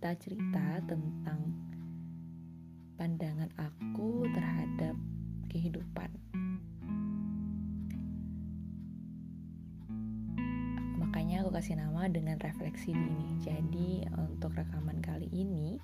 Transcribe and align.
cerita-cerita 0.00 0.80
tentang 0.88 1.52
pandangan 2.96 3.52
aku 3.60 4.24
terhadap 4.32 4.96
kehidupan. 5.52 6.08
Makanya 10.96 11.44
aku 11.44 11.52
kasih 11.52 11.76
nama 11.76 12.08
dengan 12.08 12.40
refleksi 12.40 12.96
dini. 12.96 13.44
Jadi 13.44 14.08
untuk 14.16 14.56
rekaman 14.56 15.04
kali 15.04 15.28
ini 15.36 15.76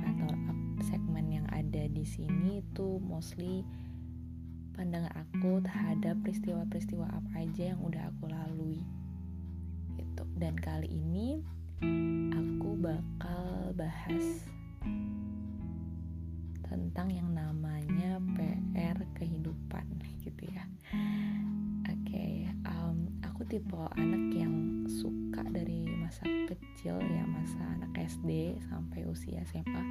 atau 0.00 0.32
segmen 0.88 1.28
yang 1.28 1.44
ada 1.52 1.92
di 1.92 2.08
sini 2.08 2.64
itu 2.64 2.96
mostly 3.04 3.68
pandangan 4.80 5.12
aku 5.12 5.60
terhadap 5.60 6.16
peristiwa-peristiwa 6.24 7.04
apa 7.04 7.44
aja 7.44 7.76
yang 7.76 7.84
udah 7.84 8.00
aku 8.16 8.32
lalui 8.32 8.80
gitu 10.00 10.24
dan 10.40 10.56
kali 10.56 10.88
ini 10.88 11.44
bahas 13.78 14.42
tentang 16.66 17.14
yang 17.14 17.30
namanya 17.30 18.18
PR 18.74 18.98
kehidupan 19.14 19.86
gitu 20.26 20.50
ya. 20.50 20.66
Oke 21.86 22.10
okay, 22.10 22.34
um, 22.66 23.06
aku 23.22 23.46
tipe 23.46 23.78
anak 23.94 24.34
yang 24.34 24.82
suka 24.90 25.46
dari 25.46 25.86
masa 25.94 26.26
kecil 26.50 26.98
ya 26.98 27.22
masa 27.22 27.62
anak 27.78 27.94
SD 28.02 28.58
sampai 28.66 29.06
usia 29.06 29.46
SMA 29.46 29.84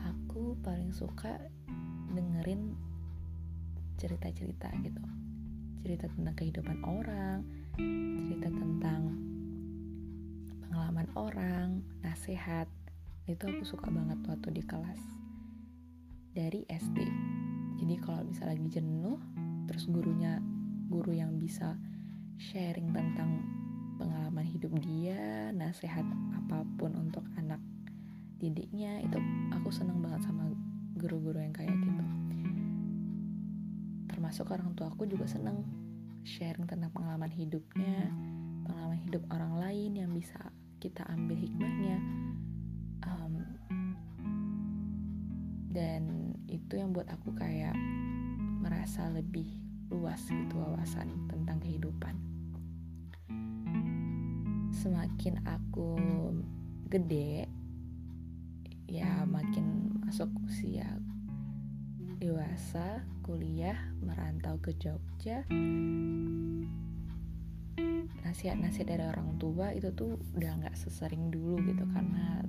aku 0.00 0.56
paling 0.64 0.96
suka 0.96 1.36
dengerin 2.16 2.72
cerita-cerita 4.00 4.72
gitu. 4.80 5.04
Cerita 5.84 6.08
tentang 6.08 6.34
kehidupan 6.40 6.78
orang 6.88 7.44
cerita 8.30 8.48
tentang 8.48 9.02
pengalaman 10.70 11.10
orang 11.18 11.68
nasihat 12.06 12.70
itu 13.26 13.42
aku 13.42 13.66
suka 13.66 13.90
banget 13.90 14.22
waktu 14.24 14.48
di 14.54 14.62
kelas 14.62 15.02
dari 16.30 16.62
SD 16.70 16.98
jadi 17.82 17.94
kalau 17.98 18.22
bisa 18.22 18.46
lagi 18.46 18.70
jenuh 18.70 19.18
terus 19.66 19.90
gurunya 19.90 20.38
guru 20.86 21.10
yang 21.10 21.38
bisa 21.42 21.74
sharing 22.38 22.94
tentang 22.94 23.42
pengalaman 24.00 24.46
hidup 24.46 24.72
dia 24.80 25.52
nasihat 25.52 26.06
apa 26.32 26.64
pun 26.78 26.94
untuk 26.96 27.26
anak 27.36 27.60
didiknya 28.40 29.04
itu 29.04 29.20
aku 29.52 29.68
seneng 29.68 30.00
banget 30.00 30.24
sama 30.24 30.48
guru-guru 30.96 31.36
yang 31.40 31.52
kayak 31.52 31.76
gitu. 31.76 32.04
Termasuk 34.08 34.48
orang 34.48 34.72
tua 34.72 34.88
aku 34.88 35.04
juga 35.04 35.28
seneng 35.28 35.60
sharing 36.24 36.64
tentang 36.64 36.88
pengalaman 36.96 37.28
hidupnya 37.28 38.08
pengalaman 38.64 39.00
hidup 39.04 39.22
orang 39.32 39.60
lain 39.60 39.92
yang 39.96 40.10
bisa 40.12 40.40
kita 40.80 41.04
ambil 41.12 41.36
hikmahnya. 41.36 41.96
Um, 43.04 43.44
dan 45.70 46.34
itu 46.48 46.80
yang 46.80 46.96
buat 46.96 47.06
aku 47.12 47.36
kayak 47.36 47.76
merasa 48.64 49.12
lebih 49.12 49.46
luas 49.92 50.24
gitu 50.26 50.56
wawasan 50.56 51.28
tentang 51.28 51.60
kehidupan. 51.60 52.16
Semakin 54.72 55.44
aku 55.44 55.94
gede 56.88 57.46
ya 58.90 59.22
makin 59.28 59.94
masuk 60.02 60.32
usia 60.48 60.98
dewasa, 62.20 63.00
kuliah, 63.24 63.78
merantau 64.04 64.60
ke 64.60 64.76
Jogja, 64.76 65.40
nasihat-nasihat 68.30 68.94
dari 68.94 69.04
orang 69.10 69.34
tua 69.42 69.74
itu 69.74 69.90
tuh 69.90 70.14
udah 70.38 70.62
nggak 70.62 70.78
sesering 70.78 71.34
dulu 71.34 71.58
gitu 71.66 71.82
karena 71.90 72.46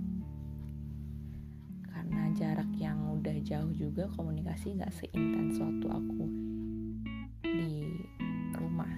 karena 1.89 2.29
jarak 2.37 2.69
yang 2.77 3.01
udah 3.17 3.33
jauh 3.41 3.73
juga 3.73 4.05
komunikasi 4.13 4.77
nggak 4.77 4.93
seintens 4.93 5.57
waktu 5.57 5.87
aku 5.89 6.23
di 7.41 7.97
rumah. 8.53 8.93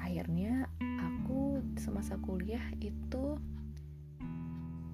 Akhirnya 0.00 0.64
aku 0.80 1.60
semasa 1.76 2.16
kuliah 2.24 2.64
itu 2.80 3.36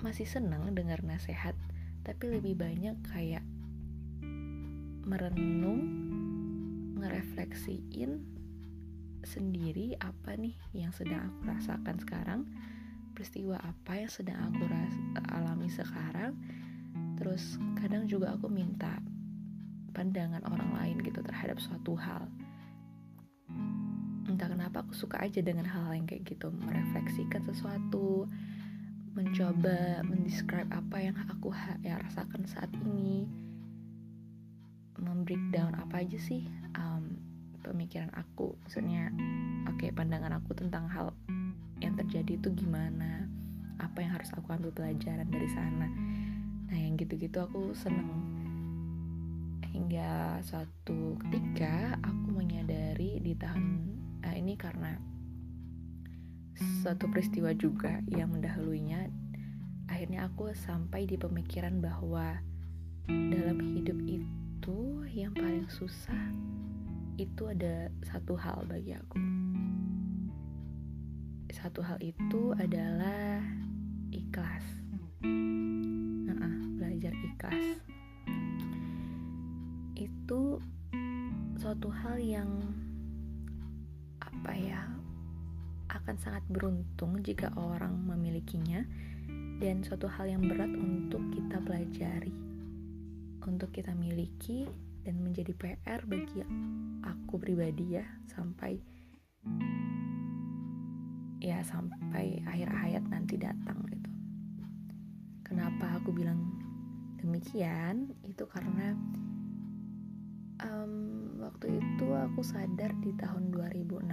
masih 0.02 0.26
senang 0.26 0.74
dengar 0.74 0.98
nasihat 1.06 1.54
tapi 2.02 2.26
lebih 2.26 2.58
banyak 2.58 2.98
kayak 3.06 3.46
merenung 5.06 5.86
ngerefleksiin 6.98 8.31
sendiri 9.22 9.94
apa 9.98 10.34
nih 10.34 10.54
yang 10.74 10.90
sedang 10.94 11.30
aku 11.30 11.50
rasakan 11.50 11.96
sekarang? 12.02 12.40
Peristiwa 13.12 13.60
apa 13.60 13.92
yang 14.02 14.10
sedang 14.10 14.38
aku 14.50 14.66
alami 15.30 15.68
sekarang? 15.70 16.36
Terus 17.18 17.58
kadang 17.78 18.10
juga 18.10 18.34
aku 18.34 18.50
minta 18.50 18.98
pandangan 19.92 20.42
orang 20.48 20.70
lain 20.74 20.96
gitu 21.04 21.20
terhadap 21.22 21.60
suatu 21.60 21.94
hal. 21.94 22.26
Entah 24.26 24.48
kenapa 24.48 24.82
aku 24.82 24.96
suka 24.96 25.20
aja 25.22 25.44
dengan 25.44 25.68
hal, 25.68 25.92
-hal 25.92 25.96
yang 25.98 26.06
kayak 26.08 26.24
gitu 26.26 26.48
merefleksikan 26.50 27.44
sesuatu 27.46 28.26
mencoba 29.12 30.00
mendescribe 30.08 30.72
apa 30.72 30.96
yang 31.04 31.16
aku 31.28 31.52
ya 31.84 32.00
rasakan 32.00 32.48
saat 32.48 32.72
ini 32.80 33.28
membreakdown 34.96 35.76
apa 35.76 36.00
aja 36.00 36.16
sih 36.16 36.48
um, 36.72 37.31
pemikiran 37.62 38.10
aku 38.12 38.58
maksudnya 38.66 39.08
oke 39.70 39.78
okay, 39.78 39.90
pandangan 39.94 40.36
aku 40.42 40.52
tentang 40.58 40.90
hal 40.90 41.14
yang 41.82 41.98
terjadi 41.98 42.38
itu 42.38 42.48
gimana 42.54 43.26
apa 43.82 43.98
yang 43.98 44.14
harus 44.14 44.30
aku 44.38 44.54
ambil 44.54 44.70
pelajaran 44.70 45.26
dari 45.26 45.48
sana. 45.50 45.90
Nah 46.70 46.78
yang 46.78 46.94
gitu-gitu 46.94 47.42
aku 47.42 47.74
seneng. 47.74 48.08
Hingga 49.66 50.38
suatu 50.46 51.18
ketika 51.26 51.98
aku 51.98 52.28
menyadari 52.30 53.18
di 53.18 53.34
tahun 53.34 53.98
uh, 54.22 54.34
ini 54.36 54.54
karena 54.54 54.94
suatu 56.84 57.10
peristiwa 57.10 57.50
juga 57.56 57.98
yang 58.12 58.30
mendahuluinya 58.30 59.08
akhirnya 59.88 60.28
aku 60.28 60.52
sampai 60.52 61.08
di 61.08 61.16
pemikiran 61.16 61.80
bahwa 61.80 62.38
dalam 63.08 63.58
hidup 63.58 63.98
itu 64.04 64.78
yang 65.10 65.32
paling 65.34 65.66
susah 65.72 66.20
itu 67.20 67.42
ada 67.48 67.92
satu 68.06 68.32
hal 68.36 68.64
bagi 68.64 68.96
aku. 68.96 69.18
Satu 71.52 71.84
hal 71.84 72.00
itu 72.00 72.56
adalah 72.56 73.44
ikhlas. 74.08 74.64
Nah, 76.28 76.56
belajar 76.80 77.12
ikhlas. 77.12 77.80
Itu 79.92 80.58
suatu 81.60 81.92
hal 81.92 82.16
yang 82.18 82.50
apa 84.24 84.52
ya 84.56 84.82
akan 85.92 86.16
sangat 86.16 86.42
beruntung 86.48 87.20
jika 87.20 87.52
orang 87.54 87.94
memilikinya 88.08 88.82
dan 89.60 89.84
suatu 89.84 90.08
hal 90.08 90.26
yang 90.26 90.42
berat 90.42 90.72
untuk 90.72 91.22
kita 91.30 91.60
pelajari 91.62 92.34
untuk 93.46 93.70
kita 93.74 93.94
miliki 93.94 94.66
dan 95.02 95.18
menjadi 95.18 95.52
PR 95.58 96.00
bagi 96.06 96.46
aku 97.02 97.34
pribadi 97.38 97.98
ya 97.98 98.06
sampai 98.30 98.78
ya 101.42 101.58
sampai 101.66 102.38
akhir 102.46 102.70
hayat 102.70 103.04
nanti 103.10 103.34
datang 103.34 103.82
gitu. 103.90 104.10
Kenapa 105.42 105.98
aku 105.98 106.14
bilang 106.14 106.38
demikian? 107.18 108.14
Itu 108.22 108.46
karena 108.46 108.94
um, 110.62 110.94
waktu 111.42 111.82
itu 111.82 112.06
aku 112.14 112.46
sadar 112.46 112.94
di 113.02 113.10
tahun 113.18 113.50
2016 113.50 114.06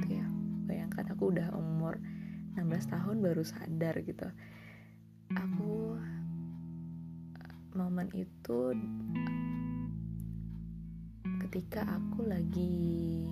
gitu 0.00 0.08
ya. 0.08 0.26
Bayangkan 0.64 1.12
aku 1.12 1.36
udah 1.36 1.52
umur 1.52 2.00
16 2.56 2.88
tahun 2.88 3.16
baru 3.20 3.44
sadar 3.44 4.00
gitu. 4.00 4.28
Aku 5.36 6.00
momen 7.76 8.08
itu 8.16 8.72
ketika 11.52 11.84
aku 11.84 12.24
lagi 12.32 13.28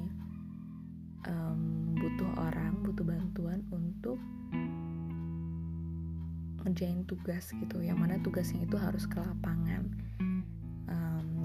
um, 1.24 1.96
butuh 1.96 2.28
orang, 2.36 2.76
butuh 2.84 3.00
bantuan 3.00 3.64
untuk 3.72 4.20
ngerjain 6.60 7.00
tugas 7.08 7.48
gitu, 7.48 7.80
yang 7.80 7.96
mana 7.96 8.20
tugasnya 8.20 8.68
itu 8.68 8.76
harus 8.76 9.08
ke 9.08 9.16
lapangan, 9.16 9.88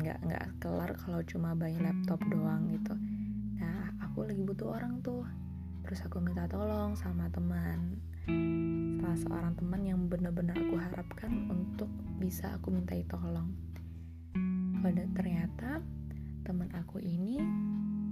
nggak 0.03 0.19
um, 0.19 0.23
nggak 0.27 0.45
kelar 0.59 0.91
kalau 0.99 1.23
cuma 1.23 1.55
bayi 1.55 1.79
laptop 1.79 2.19
doang 2.27 2.67
gitu. 2.67 2.91
Nah, 3.55 3.95
aku 4.03 4.27
lagi 4.27 4.43
butuh 4.43 4.75
orang 4.75 4.99
tuh, 4.99 5.23
terus 5.87 6.03
aku 6.03 6.19
minta 6.19 6.43
tolong 6.51 6.91
sama 6.99 7.31
teman 7.31 8.03
salah 8.99 9.15
seorang 9.23 9.55
teman 9.55 9.79
yang 9.87 10.11
benar-benar 10.11 10.59
aku 10.59 10.75
harapkan 10.75 11.47
untuk 11.47 11.87
bisa 12.19 12.51
aku 12.59 12.67
mintai 12.67 13.07
tolong. 13.07 13.47
Pada 14.83 15.07
ternyata 15.15 15.79
teman 16.45 16.69
aku 16.77 17.01
ini 17.01 17.41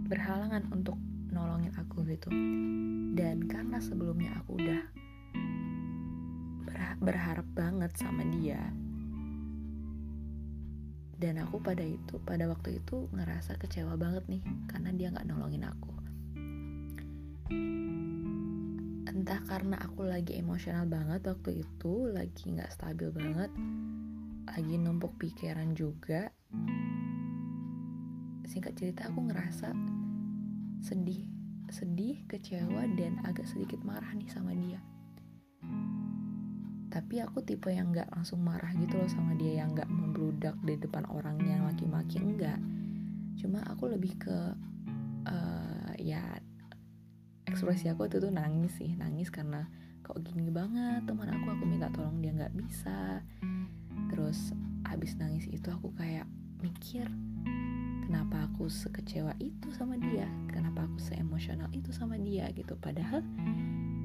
berhalangan 0.09 0.65
untuk 0.73 0.97
nolongin 1.29 1.71
aku 1.77 2.01
gitu. 2.09 2.33
Dan 3.13 3.45
karena 3.45 3.77
sebelumnya 3.77 4.33
aku 4.41 4.57
udah 4.57 4.81
berharap 7.03 7.45
banget 7.53 7.91
sama 7.99 8.23
dia 8.31 8.73
dan 11.23 11.39
aku 11.39 11.63
pada 11.63 11.87
itu 11.87 12.19
pada 12.27 12.51
waktu 12.51 12.83
itu 12.83 13.07
ngerasa 13.15 13.55
kecewa 13.55 13.95
banget 13.95 14.27
nih 14.27 14.43
karena 14.67 14.91
dia 14.91 15.07
nggak 15.07 15.23
nolongin 15.23 15.63
aku. 15.63 15.93
Entah 19.07 19.39
karena 19.47 19.79
aku 19.79 20.03
lagi 20.03 20.35
emosional 20.35 20.83
banget 20.83 21.23
waktu 21.23 21.63
itu 21.63 22.11
lagi 22.11 22.51
nggak 22.51 22.75
stabil 22.75 23.07
banget 23.15 23.51
lagi 24.43 24.75
numpuk 24.75 25.15
pikiran 25.15 25.71
juga 25.71 26.27
singkat 28.47 28.75
cerita 28.75 29.07
aku 29.07 29.27
ngerasa 29.31 29.71
sedih 30.83 31.33
sedih 31.73 32.21
kecewa 32.29 32.85
dan 32.93 33.17
agak 33.25 33.49
sedikit 33.49 33.81
marah 33.81 34.13
nih 34.13 34.29
sama 34.29 34.53
dia. 34.53 34.77
Tapi 36.93 37.17
aku 37.25 37.41
tipe 37.41 37.73
yang 37.73 37.89
nggak 37.89 38.13
langsung 38.13 38.45
marah 38.45 38.69
gitu 38.77 39.01
loh 39.01 39.09
sama 39.09 39.33
dia 39.33 39.65
yang 39.65 39.73
nggak 39.73 39.89
membludak 39.89 40.53
di 40.61 40.77
depan 40.77 41.09
orangnya 41.09 41.57
maki-maki 41.65 42.21
enggak. 42.21 42.61
Cuma 43.41 43.65
aku 43.65 43.89
lebih 43.89 44.13
ke 44.21 44.37
uh, 45.25 45.91
ya 45.97 46.21
ekspresi 47.49 47.89
aku 47.89 48.05
itu 48.05 48.21
tuh 48.21 48.29
nangis 48.29 48.77
sih 48.77 48.93
nangis 48.93 49.33
karena 49.33 49.65
kok 50.05 50.21
gini 50.21 50.53
banget 50.53 51.01
teman 51.09 51.33
aku 51.33 51.57
aku 51.57 51.63
minta 51.65 51.89
tolong 51.89 52.21
dia 52.21 52.29
nggak 52.37 52.53
bisa. 52.53 53.25
Terus 54.13 54.53
habis 54.85 55.17
nangis 55.17 55.49
itu 55.49 55.73
aku 55.73 55.89
kayak 55.97 56.29
mikir 56.61 57.09
kenapa 58.13 58.45
aku 58.45 58.69
sekecewa 58.69 59.33
itu 59.41 59.73
sama 59.73 59.97
dia? 59.97 60.29
Kenapa 60.45 60.85
aku 60.85 61.01
seemosional 61.01 61.65
itu 61.73 61.89
sama 61.89 62.13
dia 62.21 62.45
gitu? 62.53 62.77
Padahal 62.77 63.25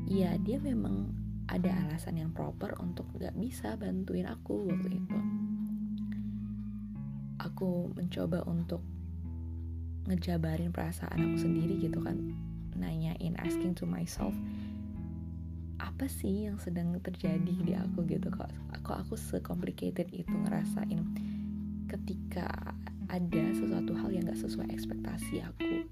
ya 0.08 0.32
dia 0.40 0.56
memang 0.64 1.12
ada 1.44 1.68
alasan 1.84 2.16
yang 2.16 2.32
proper 2.32 2.72
untuk 2.80 3.04
gak 3.20 3.36
bisa 3.36 3.76
bantuin 3.76 4.24
aku 4.24 4.64
waktu 4.64 5.04
itu. 5.04 5.18
Aku 7.36 7.92
mencoba 7.92 8.48
untuk 8.48 8.80
ngejabarin 10.08 10.72
perasaan 10.72 11.28
aku 11.28 11.44
sendiri 11.44 11.76
gitu 11.76 12.00
kan. 12.00 12.32
Nanyain 12.80 13.36
asking 13.44 13.76
to 13.76 13.84
myself 13.84 14.32
apa 15.84 16.08
sih 16.08 16.48
yang 16.48 16.56
sedang 16.56 16.96
terjadi 17.04 17.54
di 17.60 17.76
aku? 17.76 18.08
Gitu. 18.08 18.32
Kok 18.32 18.80
kok 18.80 19.04
aku 19.04 19.20
secomplicated 19.20 20.08
itu 20.16 20.32
ngerasain 20.32 21.04
ketika 21.92 22.72
ada 23.08 23.44
sesuatu 23.56 23.96
hal 23.96 24.12
yang 24.12 24.28
gak 24.28 24.36
sesuai 24.36 24.68
ekspektasi 24.68 25.40
aku. 25.40 25.88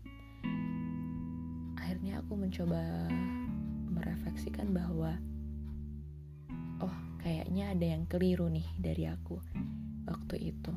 Akhirnya 1.80 2.20
aku 2.20 2.36
mencoba 2.36 3.08
merefleksikan 3.88 4.76
bahwa 4.76 5.16
oh 6.84 6.96
kayaknya 7.24 7.72
ada 7.72 7.86
yang 7.96 8.04
keliru 8.04 8.52
nih 8.52 8.68
dari 8.76 9.08
aku 9.08 9.40
waktu 10.04 10.52
itu. 10.52 10.72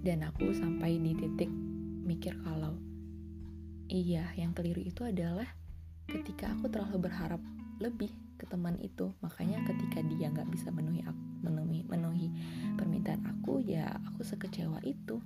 Dan 0.00 0.24
aku 0.24 0.56
sampai 0.56 0.96
di 0.96 1.12
titik 1.12 1.50
mikir 2.06 2.40
kalau 2.40 2.80
iya 3.92 4.32
yang 4.38 4.56
keliru 4.56 4.80
itu 4.80 5.04
adalah 5.04 5.46
ketika 6.08 6.56
aku 6.56 6.72
terlalu 6.72 7.04
berharap 7.04 7.42
lebih 7.84 8.08
ke 8.40 8.48
teman 8.48 8.80
itu. 8.80 9.12
Makanya 9.20 9.60
ketika 9.68 10.00
dia 10.08 10.32
nggak 10.32 10.48
bisa 10.48 10.72
memenuhi 10.72 11.04
aku 11.04 11.35
memenuhi 11.46 11.86
memenuhi 11.86 12.28
permintaan 12.74 13.22
aku 13.24 13.62
ya 13.62 13.86
aku 14.10 14.26
sekecewa 14.26 14.82
itu. 14.82 15.22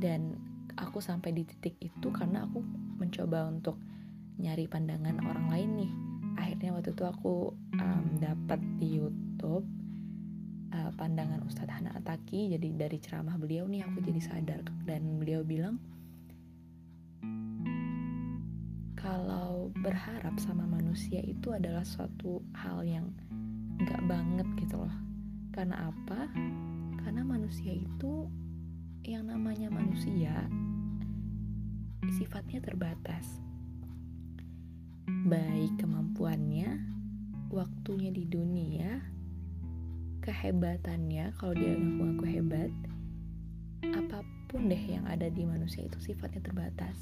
Dan 0.00 0.34
aku 0.74 0.98
sampai 0.98 1.30
di 1.36 1.46
titik 1.46 1.76
itu 1.78 2.08
karena 2.10 2.44
aku 2.48 2.64
mencoba 2.98 3.46
untuk 3.46 3.78
nyari 4.40 4.66
pandangan 4.66 5.20
orang 5.22 5.46
lain 5.52 5.70
nih. 5.86 5.92
Akhirnya 6.40 6.70
waktu 6.72 6.96
itu 6.96 7.04
aku 7.04 7.52
um, 7.76 8.06
dapat 8.16 8.60
di 8.80 8.96
YouTube 8.96 9.66
uh, 10.72 10.90
pandangan 10.96 11.44
Ustadz 11.44 11.74
Hana 11.76 11.92
Ataki. 11.96 12.56
Jadi 12.56 12.72
dari 12.74 12.96
ceramah 12.96 13.36
beliau 13.36 13.68
nih 13.68 13.84
aku 13.84 14.00
jadi 14.00 14.20
sadar. 14.24 14.64
Dan 14.88 15.20
beliau 15.20 15.44
bilang 15.44 15.76
kalau 18.96 19.72
berharap 19.80 20.36
sama 20.40 20.68
manusia 20.68 21.20
itu 21.24 21.52
adalah 21.52 21.84
suatu 21.84 22.44
hal 22.52 22.84
yang 22.84 23.08
nggak 23.80 24.02
banget 24.04 24.48
gitu 24.60 24.76
loh. 24.80 24.96
Karena 25.50 25.88
apa? 25.88 26.28
Karena 27.00 27.24
manusia 27.24 27.72
itu 27.72 28.28
yang 29.04 29.26
namanya 29.26 29.72
manusia 29.72 30.46
sifatnya 32.20 32.60
terbatas. 32.60 33.40
Baik 35.08 35.80
kemampuannya 35.80 36.80
waktunya 37.50 38.14
di 38.14 38.24
dunia 38.30 39.02
kehebatannya 40.22 41.34
kalau 41.34 41.56
dia 41.56 41.74
ngaku-ngaku 41.74 42.24
hebat 42.28 42.72
apa 43.90 44.22
pun 44.46 44.68
deh 44.68 44.78
yang 44.78 45.08
ada 45.08 45.26
di 45.32 45.42
manusia 45.42 45.88
itu 45.88 45.98
sifatnya 45.98 46.44
terbatas 46.44 46.94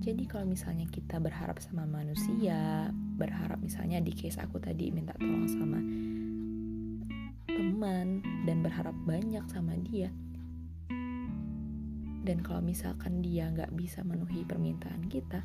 jadi 0.00 0.24
kalau 0.24 0.48
misalnya 0.48 0.88
kita 0.88 1.20
berharap 1.20 1.60
sama 1.60 1.84
manusia, 1.84 2.88
berharap 3.20 3.60
misalnya 3.60 4.00
di 4.00 4.16
case 4.16 4.40
aku 4.40 4.56
tadi 4.56 4.88
minta 4.88 5.12
tolong 5.20 5.44
sama 5.44 5.76
teman 7.44 8.24
dan 8.48 8.64
berharap 8.64 8.96
banyak 9.04 9.44
sama 9.52 9.76
dia. 9.76 10.08
Dan 12.24 12.40
kalau 12.40 12.64
misalkan 12.64 13.20
dia 13.20 13.52
nggak 13.52 13.76
bisa 13.76 14.00
memenuhi 14.00 14.48
permintaan 14.48 15.04
kita, 15.12 15.44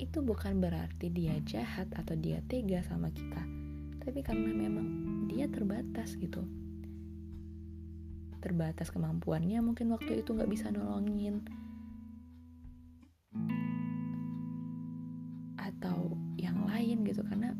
itu 0.00 0.24
bukan 0.24 0.56
berarti 0.56 1.12
dia 1.12 1.36
jahat 1.44 1.92
atau 1.92 2.16
dia 2.16 2.40
tega 2.48 2.80
sama 2.88 3.12
kita. 3.12 3.44
Tapi 4.00 4.24
karena 4.24 4.56
memang 4.56 4.88
dia 5.28 5.44
terbatas 5.52 6.16
gitu. 6.16 6.40
Terbatas 8.40 8.88
kemampuannya 8.88 9.60
mungkin 9.60 9.92
waktu 9.92 10.24
itu 10.24 10.32
nggak 10.32 10.48
bisa 10.48 10.72
nolongin 10.72 11.44
gitu 17.12 17.28
karena 17.28 17.52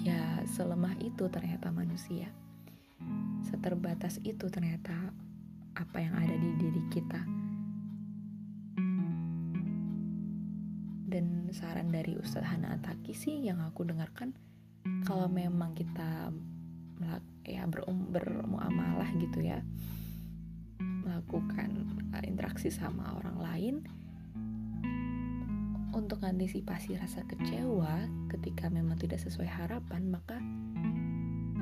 ya 0.00 0.40
selemah 0.48 0.96
itu 1.04 1.28
ternyata 1.28 1.68
manusia. 1.68 2.32
Seterbatas 3.44 4.16
itu 4.24 4.48
ternyata 4.48 5.12
apa 5.76 5.98
yang 6.00 6.16
ada 6.16 6.32
di 6.32 6.50
diri 6.56 6.82
kita. 6.88 7.20
Dan 11.08 11.52
saran 11.52 11.92
dari 11.92 12.16
Ustadz 12.16 12.48
Hana 12.48 12.80
Ataki 12.80 13.12
sih 13.12 13.44
yang 13.44 13.60
aku 13.60 13.84
dengarkan 13.84 14.32
kalau 15.04 15.28
memang 15.28 15.76
kita 15.76 16.32
ya 17.44 17.64
berum, 17.64 18.12
bermuamalah 18.12 19.08
gitu 19.16 19.40
ya 19.40 19.60
melakukan 20.80 21.88
uh, 22.12 22.24
interaksi 22.24 22.68
sama 22.68 23.16
orang 23.16 23.38
lain 23.40 23.74
untuk 25.96 26.20
antisipasi 26.20 27.00
rasa 27.00 27.24
kecewa 27.24 28.04
ketika 28.28 28.68
memang 28.68 29.00
tidak 29.00 29.20
sesuai 29.24 29.48
harapan, 29.48 30.08
maka 30.12 30.36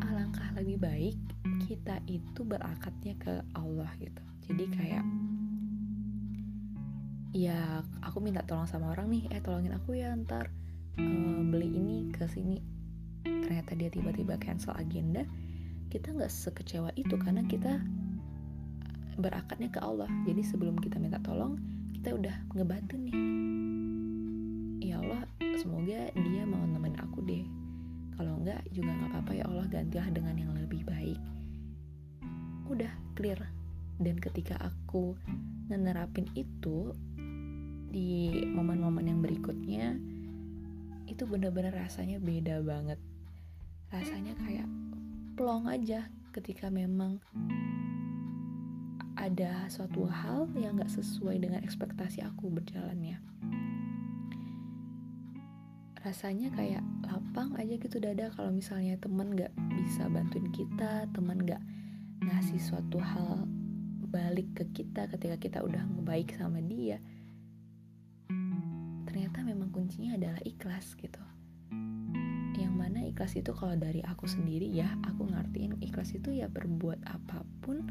alangkah 0.02 0.48
lebih 0.58 0.82
baik 0.82 1.16
kita 1.66 2.02
itu 2.10 2.42
berakatnya 2.42 3.14
ke 3.18 3.34
Allah 3.54 3.90
gitu. 4.02 4.22
Jadi 4.46 4.64
kayak 4.74 5.04
ya 7.36 7.82
aku 8.02 8.18
minta 8.22 8.42
tolong 8.42 8.66
sama 8.66 8.94
orang 8.94 9.10
nih, 9.12 9.30
eh 9.30 9.42
tolongin 9.42 9.74
aku 9.74 9.98
ya 9.98 10.14
ntar 10.26 10.50
uh, 10.98 11.40
beli 11.46 11.70
ini 11.74 11.96
ke 12.10 12.26
sini. 12.26 12.58
Ternyata 13.22 13.78
dia 13.78 13.90
tiba-tiba 13.90 14.38
cancel 14.38 14.74
agenda. 14.74 15.22
Kita 15.86 16.10
nggak 16.10 16.30
sekecewa 16.30 16.90
itu 16.98 17.14
karena 17.14 17.46
kita 17.46 17.78
berakatnya 19.16 19.70
ke 19.70 19.80
Allah. 19.80 20.10
Jadi 20.26 20.42
sebelum 20.42 20.76
kita 20.76 20.98
minta 20.98 21.22
tolong, 21.22 21.56
kita 21.94 22.12
udah 22.14 22.36
ngebantu 22.52 22.94
nih 23.00 23.65
semoga 25.66 26.14
dia 26.14 26.46
mau 26.46 26.62
nemenin 26.62 26.94
aku 27.02 27.26
deh. 27.26 27.42
Kalau 28.14 28.38
enggak 28.38 28.62
juga 28.70 28.94
nggak 28.94 29.10
apa-apa 29.18 29.32
ya 29.34 29.44
Allah 29.50 29.66
gantilah 29.66 30.08
dengan 30.14 30.34
yang 30.38 30.54
lebih 30.54 30.86
baik. 30.86 31.18
Udah 32.70 32.94
clear. 33.18 33.42
Dan 33.98 34.22
ketika 34.22 34.54
aku 34.62 35.18
menerapin 35.66 36.30
itu 36.38 36.94
di 37.90 38.44
momen-momen 38.46 39.10
yang 39.10 39.18
berikutnya 39.18 39.98
itu 41.10 41.26
bener-bener 41.26 41.74
rasanya 41.74 42.22
beda 42.22 42.62
banget. 42.62 43.02
Rasanya 43.90 44.38
kayak 44.38 44.70
plong 45.34 45.66
aja 45.66 46.06
ketika 46.30 46.70
memang 46.70 47.18
ada 49.18 49.66
suatu 49.66 50.06
hal 50.06 50.46
yang 50.54 50.78
gak 50.78 50.92
sesuai 50.92 51.40
dengan 51.40 51.64
ekspektasi 51.64 52.22
aku 52.22 52.52
berjalannya 52.52 53.18
rasanya 56.06 56.54
kayak 56.54 56.86
lapang 57.02 57.50
aja 57.58 57.74
gitu 57.74 57.98
dada 57.98 58.30
kalau 58.30 58.54
misalnya 58.54 58.94
temen 59.02 59.34
gak 59.34 59.50
bisa 59.74 60.06
bantuin 60.06 60.46
kita 60.54 61.10
temen 61.10 61.42
gak 61.42 61.58
ngasih 62.22 62.62
suatu 62.62 63.02
hal 63.02 63.42
balik 64.06 64.46
ke 64.54 64.70
kita 64.70 65.10
ketika 65.10 65.34
kita 65.34 65.58
udah 65.66 65.82
ngebaik 65.82 66.30
sama 66.38 66.62
dia 66.62 67.02
ternyata 69.10 69.42
memang 69.42 69.74
kuncinya 69.74 70.14
adalah 70.14 70.38
ikhlas 70.46 70.94
gitu. 70.94 71.18
Yang 72.54 72.74
mana 72.76 73.02
ikhlas 73.02 73.34
itu 73.34 73.50
kalau 73.56 73.74
dari 73.74 73.98
aku 74.06 74.30
sendiri 74.30 74.70
ya 74.70 74.86
aku 75.02 75.26
ngertiin 75.26 75.82
ikhlas 75.82 76.14
itu 76.14 76.36
ya 76.36 76.46
berbuat 76.46 77.02
apa 77.02 77.42
pun 77.64 77.82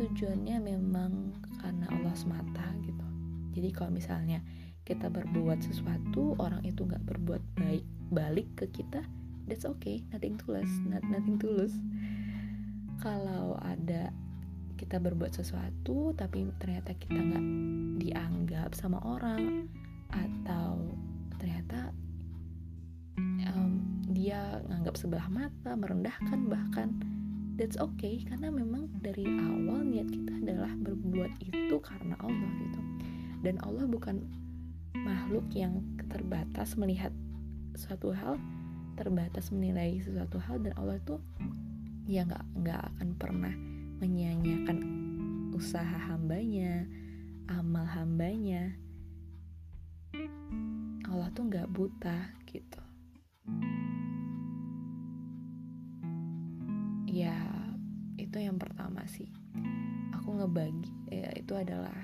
tujuannya 0.00 0.56
memang 0.62 1.36
karena 1.60 1.90
Allah 1.92 2.14
semata 2.16 2.64
gitu. 2.80 3.06
Jadi 3.52 3.68
kalau 3.76 3.92
misalnya 3.92 4.40
kita 4.82 5.06
berbuat 5.08 5.62
sesuatu 5.62 6.34
orang 6.42 6.62
itu 6.66 6.82
nggak 6.82 7.04
berbuat 7.06 7.42
baik 7.58 7.86
balik 8.12 8.48
ke 8.58 8.66
kita 8.70 9.06
that's 9.46 9.64
okay 9.64 10.02
nothing 10.10 10.34
tulus 10.36 10.68
not, 10.86 11.02
nothing 11.06 11.38
tulus 11.38 11.74
kalau 13.02 13.58
ada 13.62 14.10
kita 14.78 14.98
berbuat 14.98 15.30
sesuatu 15.30 16.10
tapi 16.18 16.50
ternyata 16.58 16.94
kita 16.98 17.18
nggak 17.18 17.46
dianggap 18.02 18.70
sama 18.74 18.98
orang 19.06 19.70
atau 20.10 20.82
ternyata 21.38 21.94
um, 23.46 23.78
dia 24.10 24.60
nganggap 24.66 24.94
sebelah 24.98 25.26
mata 25.30 25.78
merendahkan 25.78 26.50
bahkan 26.50 26.98
that's 27.56 27.78
okay 27.78 28.24
karena 28.26 28.48
memang 28.48 28.88
dari 29.04 29.22
awal 29.22 29.84
niat 29.84 30.08
kita 30.08 30.32
adalah 30.42 30.72
berbuat 30.82 31.32
itu 31.42 31.76
karena 31.78 32.16
Allah 32.18 32.50
gitu. 32.58 32.80
Dan 33.42 33.58
Allah 33.62 33.84
bukan 33.86 34.22
makhluk 34.96 35.48
yang 35.56 35.80
terbatas 36.12 36.76
melihat 36.76 37.12
suatu 37.72 38.12
hal 38.12 38.36
terbatas 38.94 39.48
menilai 39.48 39.96
sesuatu 40.04 40.36
hal 40.36 40.60
dan 40.60 40.76
Allah 40.76 41.00
tuh 41.08 41.20
ya 42.04 42.28
nggak 42.28 42.44
nggak 42.60 42.82
akan 42.92 43.08
pernah 43.16 43.54
menyanyiakan 44.02 44.78
usaha 45.54 45.94
hambanya, 46.10 46.88
amal 47.46 47.86
hambanya. 47.86 48.74
Allah 51.06 51.28
tuh 51.30 51.46
nggak 51.46 51.70
buta 51.70 52.34
gitu. 52.50 52.82
Ya, 57.06 57.36
itu 58.16 58.36
yang 58.40 58.56
pertama 58.56 59.04
sih. 59.06 59.30
Aku 60.16 60.34
ngebagi, 60.40 60.90
ya, 61.12 61.30
itu 61.36 61.52
adalah 61.52 61.94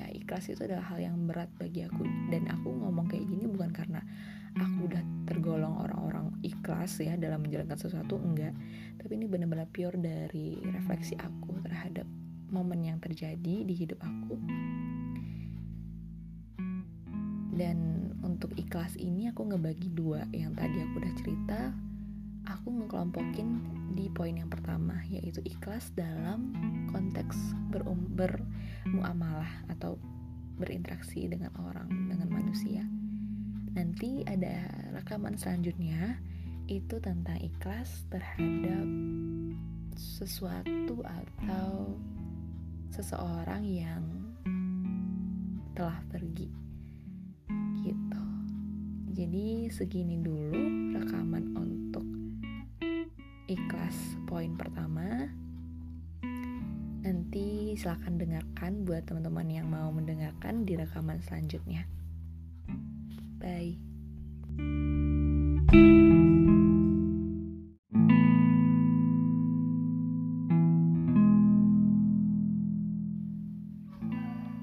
ya? 0.00 0.06
Ikhlas 0.10 0.50
itu 0.50 0.64
adalah 0.64 0.86
hal 0.90 0.98
yang 1.02 1.16
berat 1.26 1.50
bagi 1.58 1.86
aku. 1.86 2.02
Dan 2.30 2.50
aku 2.50 2.70
ngomong 2.70 3.06
kayak 3.06 3.26
gini 3.28 3.46
bukan 3.46 3.70
karena 3.70 4.00
aku 4.54 4.86
udah 4.86 5.02
tergolong 5.26 5.74
orang-orang 5.82 6.30
ikhlas 6.46 7.02
ya 7.02 7.18
dalam 7.18 7.42
menjalankan 7.42 7.78
sesuatu 7.78 8.18
enggak. 8.18 8.54
Tapi 8.98 9.12
ini 9.14 9.26
benar-benar 9.26 9.70
pure 9.70 9.98
dari 9.98 10.58
refleksi 10.62 11.18
aku 11.18 11.62
terhadap 11.62 12.06
momen 12.50 12.86
yang 12.86 12.98
terjadi 12.98 13.66
di 13.66 13.74
hidup 13.74 13.98
aku. 14.02 14.36
Dan 17.54 18.10
untuk 18.26 18.50
ikhlas 18.58 18.98
ini 18.98 19.30
aku 19.30 19.46
ngebagi 19.46 19.94
dua. 19.94 20.26
Yang 20.34 20.52
tadi 20.58 20.76
aku 20.82 20.94
udah 20.98 21.14
cerita 21.22 21.60
aku 22.44 22.68
ngekelompokin 22.80 23.48
di 23.96 24.12
poin 24.12 24.36
yang 24.36 24.50
pertama 24.52 25.00
yaitu 25.08 25.40
ikhlas 25.44 25.92
dalam 25.96 26.52
konteks 26.92 27.36
berum 27.72 28.04
bermuamalah 28.94 29.66
atau 29.74 29.98
berinteraksi 30.54 31.26
dengan 31.26 31.50
orang 31.58 31.90
dengan 32.06 32.30
manusia. 32.30 32.86
Nanti 33.74 34.22
ada 34.22 34.70
rekaman 34.94 35.34
selanjutnya 35.34 36.22
itu 36.70 37.02
tentang 37.02 37.42
ikhlas 37.42 38.06
terhadap 38.06 38.86
sesuatu 39.98 41.02
atau 41.02 41.98
seseorang 42.94 43.66
yang 43.66 44.06
telah 45.74 45.98
pergi 46.06 46.54
gitu. 47.82 48.24
Jadi 49.10 49.74
segini 49.74 50.22
dulu 50.22 50.94
rekaman 50.94 51.50
untuk 51.58 52.06
ikhlas 53.50 53.98
poin 54.30 54.54
pertama 54.54 55.34
nanti 57.34 57.74
silahkan 57.74 58.14
dengarkan 58.14 58.86
buat 58.86 59.10
teman-teman 59.10 59.50
yang 59.50 59.66
mau 59.66 59.90
mendengarkan 59.90 60.62
di 60.62 60.78
rekaman 60.78 61.18
selanjutnya 61.18 61.82
Bye. 63.42 63.74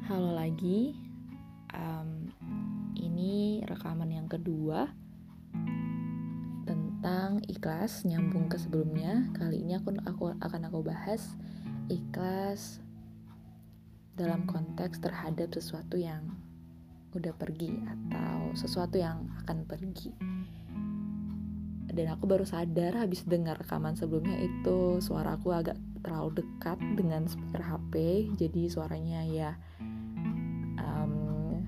Halo 0.07 0.31
lagi, 0.31 0.95
um, 1.75 2.31
ini 2.95 3.67
rekaman 3.67 4.15
yang 4.15 4.31
kedua 4.31 4.87
tentang 6.63 7.43
ikhlas 7.51 8.07
nyambung 8.07 8.47
ke 8.47 8.55
sebelumnya. 8.55 9.27
Kali 9.35 9.59
ini 9.59 9.75
aku 9.75 9.91
aku 10.07 10.23
akan 10.39 10.71
aku 10.71 10.79
bahas 10.87 11.35
dalam 14.15 14.44
konteks 14.44 15.00
terhadap 15.00 15.56
sesuatu 15.56 15.96
yang 15.96 16.27
udah 17.12 17.36
pergi 17.36 17.75
atau 17.84 18.56
sesuatu 18.56 18.96
yang 19.00 19.27
akan 19.44 19.68
pergi. 19.68 20.12
Dan 21.91 22.08
aku 22.08 22.24
baru 22.24 22.48
sadar 22.48 22.96
habis 22.96 23.27
dengar 23.27 23.60
rekaman 23.60 24.00
sebelumnya 24.00 24.39
itu 24.39 25.03
suara 25.03 25.36
aku 25.36 25.51
agak 25.51 25.75
terlalu 26.00 26.39
dekat 26.39 26.80
dengan 26.96 27.27
speaker 27.27 27.62
HP 27.62 27.94
jadi 28.39 28.62
suaranya 28.72 29.22
ya 29.27 29.51
um, 30.80 31.60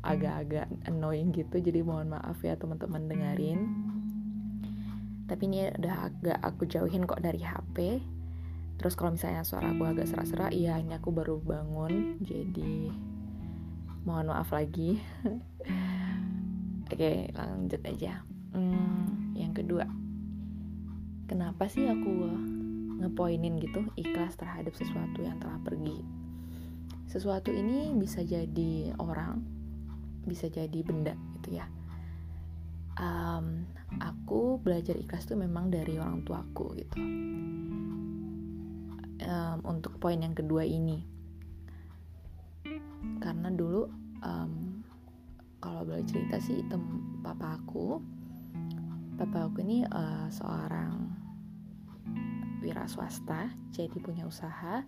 agak-agak 0.00 0.72
annoying 0.88 1.36
gitu. 1.36 1.60
Jadi 1.60 1.84
mohon 1.84 2.16
maaf 2.16 2.40
ya 2.40 2.56
teman-teman 2.56 3.12
dengerin. 3.12 3.60
Tapi 5.28 5.42
ini 5.48 5.68
udah 5.68 5.96
agak 6.08 6.38
aku 6.40 6.64
jauhin 6.64 7.04
kok 7.04 7.20
dari 7.20 7.44
HP 7.44 8.00
terus 8.82 8.98
kalau 8.98 9.14
misalnya 9.14 9.46
suara 9.46 9.70
aku 9.70 9.86
agak 9.86 10.10
serak-serak 10.10 10.50
iya 10.50 10.74
ini 10.82 10.98
aku 10.98 11.14
baru 11.14 11.38
bangun 11.38 12.18
jadi 12.18 12.90
mohon 14.02 14.34
maaf 14.34 14.50
lagi. 14.50 14.98
Oke 16.92 17.30
lanjut 17.32 17.82
aja. 17.86 18.26
Hmm, 18.52 19.32
yang 19.38 19.54
kedua. 19.54 19.86
Kenapa 21.30 21.70
sih 21.70 21.86
aku 21.88 22.28
ngepoinin 23.00 23.56
gitu 23.62 23.86
ikhlas 23.94 24.36
terhadap 24.36 24.74
sesuatu 24.74 25.22
yang 25.22 25.38
telah 25.38 25.56
pergi? 25.62 26.02
Sesuatu 27.08 27.54
ini 27.54 27.94
bisa 27.94 28.26
jadi 28.26 28.92
orang 28.98 29.40
bisa 30.26 30.50
jadi 30.50 30.82
benda 30.82 31.14
gitu 31.38 31.62
ya. 31.62 31.66
Um, 32.98 33.64
aku 34.02 34.60
belajar 34.60 34.98
ikhlas 34.98 35.24
tuh 35.24 35.38
memang 35.38 35.72
dari 35.72 35.96
orang 35.96 36.26
tuaku 36.28 36.76
gitu 36.76 37.00
um, 39.26 39.58
untuk 39.66 39.96
poin 39.98 40.18
yang 40.18 40.34
kedua 40.34 40.66
ini. 40.66 41.02
Karena 43.18 43.50
dulu 43.50 43.86
um, 44.22 44.82
kalau 45.62 45.86
boleh 45.86 46.02
cerita 46.06 46.38
sih 46.42 46.62
tem 46.66 46.82
papa 47.22 47.58
aku 47.58 48.02
papa 49.18 49.46
aku 49.46 49.62
ini 49.62 49.86
uh, 49.86 50.26
seorang 50.30 51.06
wira 52.62 52.86
swasta 52.86 53.50
jadi 53.74 53.96
punya 53.98 54.26
usaha. 54.26 54.82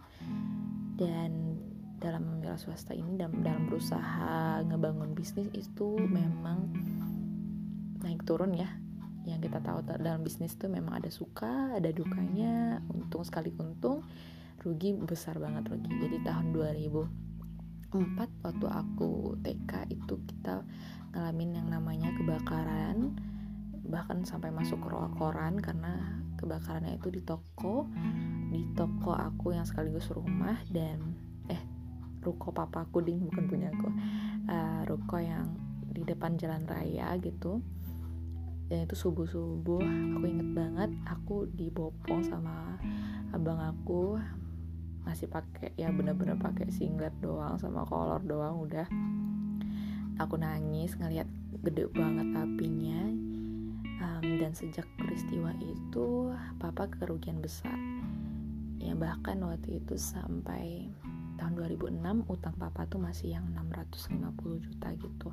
Dan 0.94 1.58
dalam 1.98 2.38
wira 2.38 2.54
swasta 2.54 2.94
ini 2.94 3.18
dalam, 3.18 3.42
dalam 3.42 3.66
berusaha 3.66 4.62
ngebangun 4.66 5.16
bisnis 5.16 5.50
itu 5.54 5.98
memang 5.98 6.70
naik 8.04 8.22
turun 8.28 8.54
ya 8.54 8.68
yang 9.24 9.40
kita 9.40 9.60
tahu 9.64 9.80
dalam 9.84 10.20
bisnis 10.20 10.52
itu 10.52 10.68
memang 10.68 11.00
ada 11.00 11.08
suka 11.08 11.72
ada 11.76 11.88
dukanya 11.88 12.84
untung 12.92 13.24
sekali 13.24 13.52
untung 13.56 14.04
rugi 14.64 14.96
besar 14.96 15.36
banget 15.40 15.68
rugi. 15.68 15.92
Jadi 16.00 16.16
tahun 16.24 16.52
2000 16.56 17.24
empat 17.94 18.30
waktu 18.42 18.66
aku 18.66 19.38
TK 19.44 19.72
itu 19.94 20.14
kita 20.26 20.66
ngalamin 21.14 21.62
yang 21.62 21.68
namanya 21.70 22.10
kebakaran 22.18 23.14
bahkan 23.86 24.24
sampai 24.26 24.50
masuk 24.50 24.82
ke 24.82 24.88
koran 25.14 25.60
karena 25.60 26.18
kebakarannya 26.40 26.98
itu 26.98 27.12
di 27.14 27.22
toko 27.22 27.86
di 28.50 28.66
toko 28.74 29.14
aku 29.14 29.54
yang 29.54 29.62
sekaligus 29.68 30.10
rumah 30.10 30.58
dan 30.72 31.14
eh 31.46 31.60
ruko 32.24 32.50
papaku 32.50 33.04
ding 33.04 33.22
bukan 33.30 33.44
punya 33.46 33.68
aku. 33.70 33.88
Uh, 34.44 34.82
ruko 34.84 35.16
yang 35.20 35.56
di 35.94 36.02
depan 36.02 36.34
jalan 36.34 36.66
raya 36.66 37.14
gitu 37.22 37.62
dan 38.74 38.90
itu 38.90 38.98
subuh 38.98 39.22
subuh 39.30 39.86
aku 40.18 40.26
inget 40.26 40.50
banget 40.50 40.90
aku 41.06 41.46
dibopong 41.54 42.26
sama 42.26 42.74
abang 43.30 43.62
aku 43.62 44.18
masih 45.04 45.28
pakai 45.28 45.70
ya 45.76 45.92
bener-bener 45.92 46.34
pakai 46.40 46.72
singlet 46.72 47.12
doang 47.20 47.60
sama 47.60 47.84
kolor 47.84 48.24
doang 48.24 48.64
udah. 48.64 48.88
Aku 50.18 50.40
nangis 50.40 50.96
ngelihat 50.96 51.28
gede 51.62 51.86
banget 51.92 52.34
apinya 52.34 53.00
um, 54.00 54.24
dan 54.40 54.56
sejak 54.56 54.88
peristiwa 54.96 55.52
itu 55.60 56.32
papa 56.56 56.88
kerugian 56.88 57.38
besar. 57.44 57.76
Ya 58.80 58.96
bahkan 58.96 59.44
waktu 59.44 59.84
itu 59.84 59.94
sampai 60.00 60.88
tahun 61.36 61.52
2006 61.58 62.00
utang 62.30 62.56
papa 62.56 62.88
tuh 62.88 63.02
masih 63.02 63.36
yang 63.36 63.44
650 63.52 64.64
juta 64.64 64.88
gitu. 64.96 65.28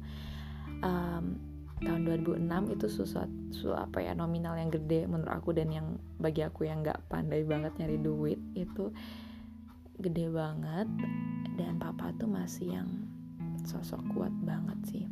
Um, 0.84 1.51
tahun 1.82 2.06
2006 2.06 2.76
itu 2.78 2.88
sesuatu 2.88 3.68
apa 3.74 4.06
ya 4.06 4.14
nominal 4.14 4.54
yang 4.54 4.70
gede 4.70 5.10
menurut 5.10 5.34
aku 5.34 5.54
dan 5.58 5.74
yang 5.74 5.88
bagi 6.22 6.46
aku 6.46 6.70
yang 6.70 6.86
nggak 6.86 7.02
pandai 7.10 7.42
banget 7.42 7.74
nyari 7.82 7.98
duit 7.98 8.38
itu 8.54 8.94
gede 9.98 10.30
banget 10.30 10.88
dan 11.58 11.82
papa 11.82 12.14
tuh 12.18 12.30
masih 12.30 12.78
yang 12.78 12.90
sosok 13.66 14.02
kuat 14.14 14.34
banget 14.42 14.80
sih. 14.90 15.06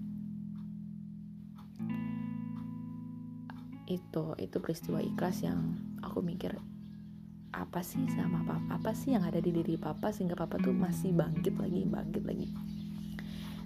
Itu 3.89 4.37
itu 4.37 4.57
peristiwa 4.61 5.01
ikhlas 5.01 5.41
yang 5.45 5.77
aku 6.01 6.21
mikir 6.21 6.57
apa 7.49 7.81
sih 7.81 8.05
sama 8.13 8.45
papa 8.45 8.77
apa 8.77 8.91
sih 8.93 9.17
yang 9.17 9.25
ada 9.25 9.41
di 9.41 9.49
diri 9.49 9.73
papa 9.73 10.13
sehingga 10.13 10.37
papa 10.37 10.61
tuh 10.61 10.69
masih 10.69 11.17
bangkit 11.17 11.57
lagi 11.57 11.81
bangkit 11.81 12.23
lagi 12.23 12.47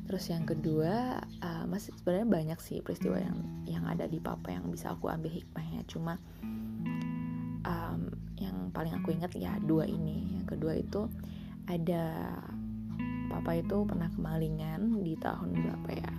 terus 0.03 0.27
yang 0.27 0.43
kedua 0.43 1.23
uh, 1.39 1.65
masih 1.65 1.95
sebenarnya 1.95 2.27
banyak 2.27 2.59
sih 2.59 2.83
peristiwa 2.83 3.17
yang 3.19 3.39
yang 3.63 3.87
ada 3.87 4.05
di 4.05 4.19
papa 4.19 4.51
yang 4.51 4.67
bisa 4.67 4.91
aku 4.91 5.07
ambil 5.07 5.31
hikmahnya. 5.31 5.87
Cuma 5.87 6.19
um, 7.63 8.11
yang 8.37 8.69
paling 8.75 8.93
aku 8.95 9.15
ingat 9.15 9.33
ya 9.39 9.55
dua 9.63 9.87
ini. 9.87 10.39
Yang 10.39 10.45
kedua 10.57 10.73
itu 10.75 11.07
ada 11.71 12.35
papa 13.31 13.57
itu 13.57 13.87
pernah 13.87 14.11
kemalingan 14.11 15.01
di 15.01 15.15
tahun 15.17 15.55
berapa 15.55 15.89
ya? 15.95 16.13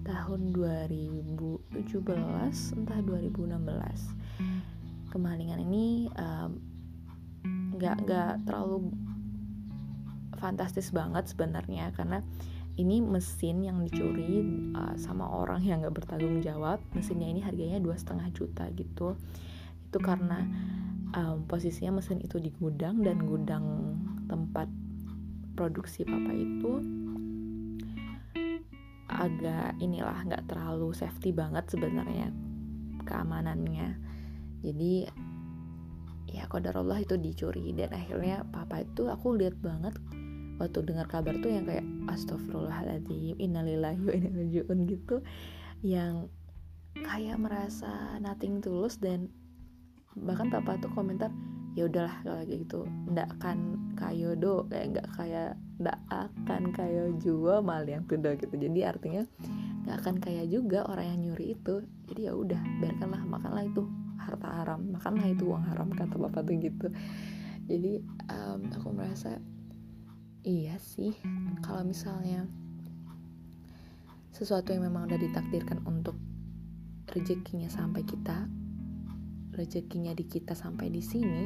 Tahun 0.00 0.40
2017 0.56 2.80
entah 2.82 3.00
2016 3.04 5.12
kemalingan 5.12 5.60
ini 5.60 6.08
nggak 7.76 7.96
um, 7.98 8.02
nggak 8.06 8.32
terlalu 8.48 8.90
fantastis 10.40 10.88
banget 10.90 11.28
sebenarnya 11.28 11.92
karena 11.92 12.24
ini 12.78 13.02
mesin 13.02 13.66
yang 13.66 13.82
dicuri 13.82 14.44
uh, 14.76 14.94
sama 14.94 15.26
orang 15.26 15.64
yang 15.64 15.82
nggak 15.82 15.96
bertanggung 16.04 16.38
jawab. 16.44 16.78
Mesinnya 16.94 17.26
ini 17.26 17.42
harganya 17.42 17.82
dua 17.82 17.98
setengah 17.98 18.30
juta 18.30 18.70
gitu. 18.74 19.18
Itu 19.90 19.98
karena 19.98 20.46
um, 21.16 21.44
posisinya 21.50 21.98
mesin 21.98 22.22
itu 22.22 22.38
di 22.38 22.54
gudang 22.54 23.02
dan 23.02 23.22
gudang 23.26 23.96
tempat 24.30 24.70
produksi 25.58 26.06
papa 26.06 26.32
itu 26.32 26.80
agak 29.10 29.76
inilah 29.82 30.22
nggak 30.24 30.46
terlalu 30.46 30.94
safety 30.94 31.34
banget 31.34 31.66
sebenarnya 31.68 32.30
keamanannya. 33.04 33.98
Jadi 34.62 35.10
ya 36.30 36.46
kodarullah 36.46 37.02
itu 37.02 37.18
dicuri 37.18 37.74
dan 37.74 37.90
akhirnya 37.90 38.46
papa 38.46 38.86
itu 38.86 39.10
aku 39.10 39.34
lihat 39.34 39.58
banget 39.58 39.98
waktu 40.60 40.84
dengar 40.84 41.08
kabar 41.08 41.34
tuh 41.40 41.48
yang 41.48 41.64
kayak 41.64 41.86
astagfirullahaladzim 42.12 43.40
innalillahi 43.40 44.00
wa 44.04 44.12
inna 44.12 44.84
gitu. 44.84 45.24
Yang 45.80 46.28
kayak 47.00 47.40
merasa 47.40 48.20
nothing 48.20 48.60
tulus 48.60 49.00
dan 49.00 49.32
bahkan 50.18 50.52
papa 50.52 50.76
tuh 50.76 50.92
komentar 50.92 51.32
ya 51.78 51.86
udahlah 51.86 52.18
kalau 52.26 52.42
gitu 52.50 52.82
ndak 53.08 53.30
akan 53.38 53.78
kayo 53.94 54.34
do 54.34 54.66
kayak 54.66 54.86
nggak 54.90 55.08
kayak 55.14 55.50
ndak 55.78 55.98
akan 56.10 56.62
kayo 56.74 57.14
jual 57.16 57.62
mal 57.62 57.86
yang 57.86 58.04
tuh 58.04 58.18
gitu. 58.36 58.54
Jadi 58.54 58.80
artinya 58.84 59.22
nggak 59.86 59.96
akan 60.04 60.14
kaya 60.20 60.44
juga 60.44 60.84
orang 60.84 61.16
yang 61.16 61.20
nyuri 61.30 61.56
itu. 61.56 61.80
Jadi 62.10 62.20
ya 62.28 62.34
udah 62.36 62.60
biarkanlah 62.82 63.22
makanlah 63.24 63.64
itu 63.64 63.86
harta 64.20 64.48
haram 64.60 64.80
makanlah 64.92 65.26
itu 65.32 65.48
uang 65.48 65.64
haram 65.64 65.88
kata 65.94 66.14
bapak 66.20 66.42
tuh 66.44 66.56
gitu. 66.58 66.86
Jadi 67.70 68.02
um, 68.28 68.60
aku 68.74 68.88
merasa 68.90 69.38
iya 70.44 70.76
sih. 70.80 71.12
Kalau 71.60 71.84
misalnya 71.84 72.48
sesuatu 74.32 74.72
yang 74.72 74.88
memang 74.88 75.10
udah 75.10 75.20
ditakdirkan 75.20 75.84
untuk 75.84 76.16
rezekinya 77.10 77.68
sampai 77.68 78.06
kita 78.06 78.46
rezekinya 79.50 80.14
di 80.14 80.24
kita 80.30 80.54
sampai 80.54 80.88
di 80.88 81.02
sini 81.02 81.42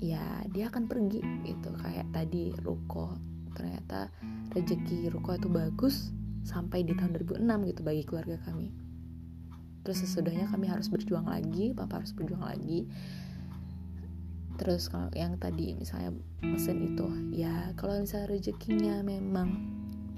ya 0.00 0.46
dia 0.48 0.70
akan 0.72 0.88
pergi 0.88 1.20
gitu. 1.44 1.74
Kayak 1.76 2.08
tadi 2.14 2.54
ruko 2.64 3.18
ternyata 3.54 4.10
rezeki 4.54 5.10
ruko 5.10 5.36
itu 5.36 5.48
bagus 5.50 6.10
sampai 6.44 6.84
di 6.84 6.92
tahun 6.92 7.16
2006 7.20 7.70
gitu 7.70 7.80
bagi 7.84 8.02
keluarga 8.06 8.36
kami. 8.44 8.72
Terus 9.84 10.00
sesudahnya 10.08 10.48
kami 10.48 10.72
harus 10.72 10.88
berjuang 10.88 11.28
lagi 11.28 11.76
papa 11.76 12.00
harus 12.00 12.16
berjuang 12.16 12.44
lagi 12.44 12.88
terus 14.54 14.86
kalau 14.86 15.10
yang 15.14 15.34
tadi 15.36 15.74
misalnya 15.74 16.14
mesin 16.42 16.94
itu 16.94 17.06
ya 17.34 17.74
kalau 17.74 17.98
misalnya 17.98 18.30
rezekinya 18.30 19.02
memang 19.02 19.74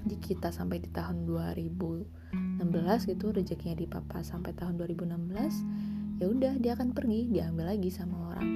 di 0.07 0.15
kita 0.21 0.53
sampai 0.53 0.79
di 0.79 0.89
tahun 0.93 1.27
2016 1.27 3.11
gitu 3.11 3.25
rezekinya 3.33 3.75
di 3.75 3.87
papa 3.89 4.23
sampai 4.23 4.53
tahun 4.55 4.79
2016 4.79 6.17
ya 6.17 6.25
udah 6.25 6.53
dia 6.57 6.73
akan 6.73 6.97
pergi 6.97 7.29
diambil 7.29 7.77
lagi 7.77 7.93
sama 7.93 8.33
orang. 8.33 8.49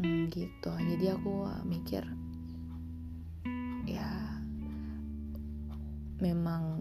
Hmm, 0.00 0.26
gitu. 0.32 0.72
Jadi 0.72 1.06
aku 1.12 1.44
mikir 1.68 2.02
ya 3.84 4.08
memang 6.22 6.80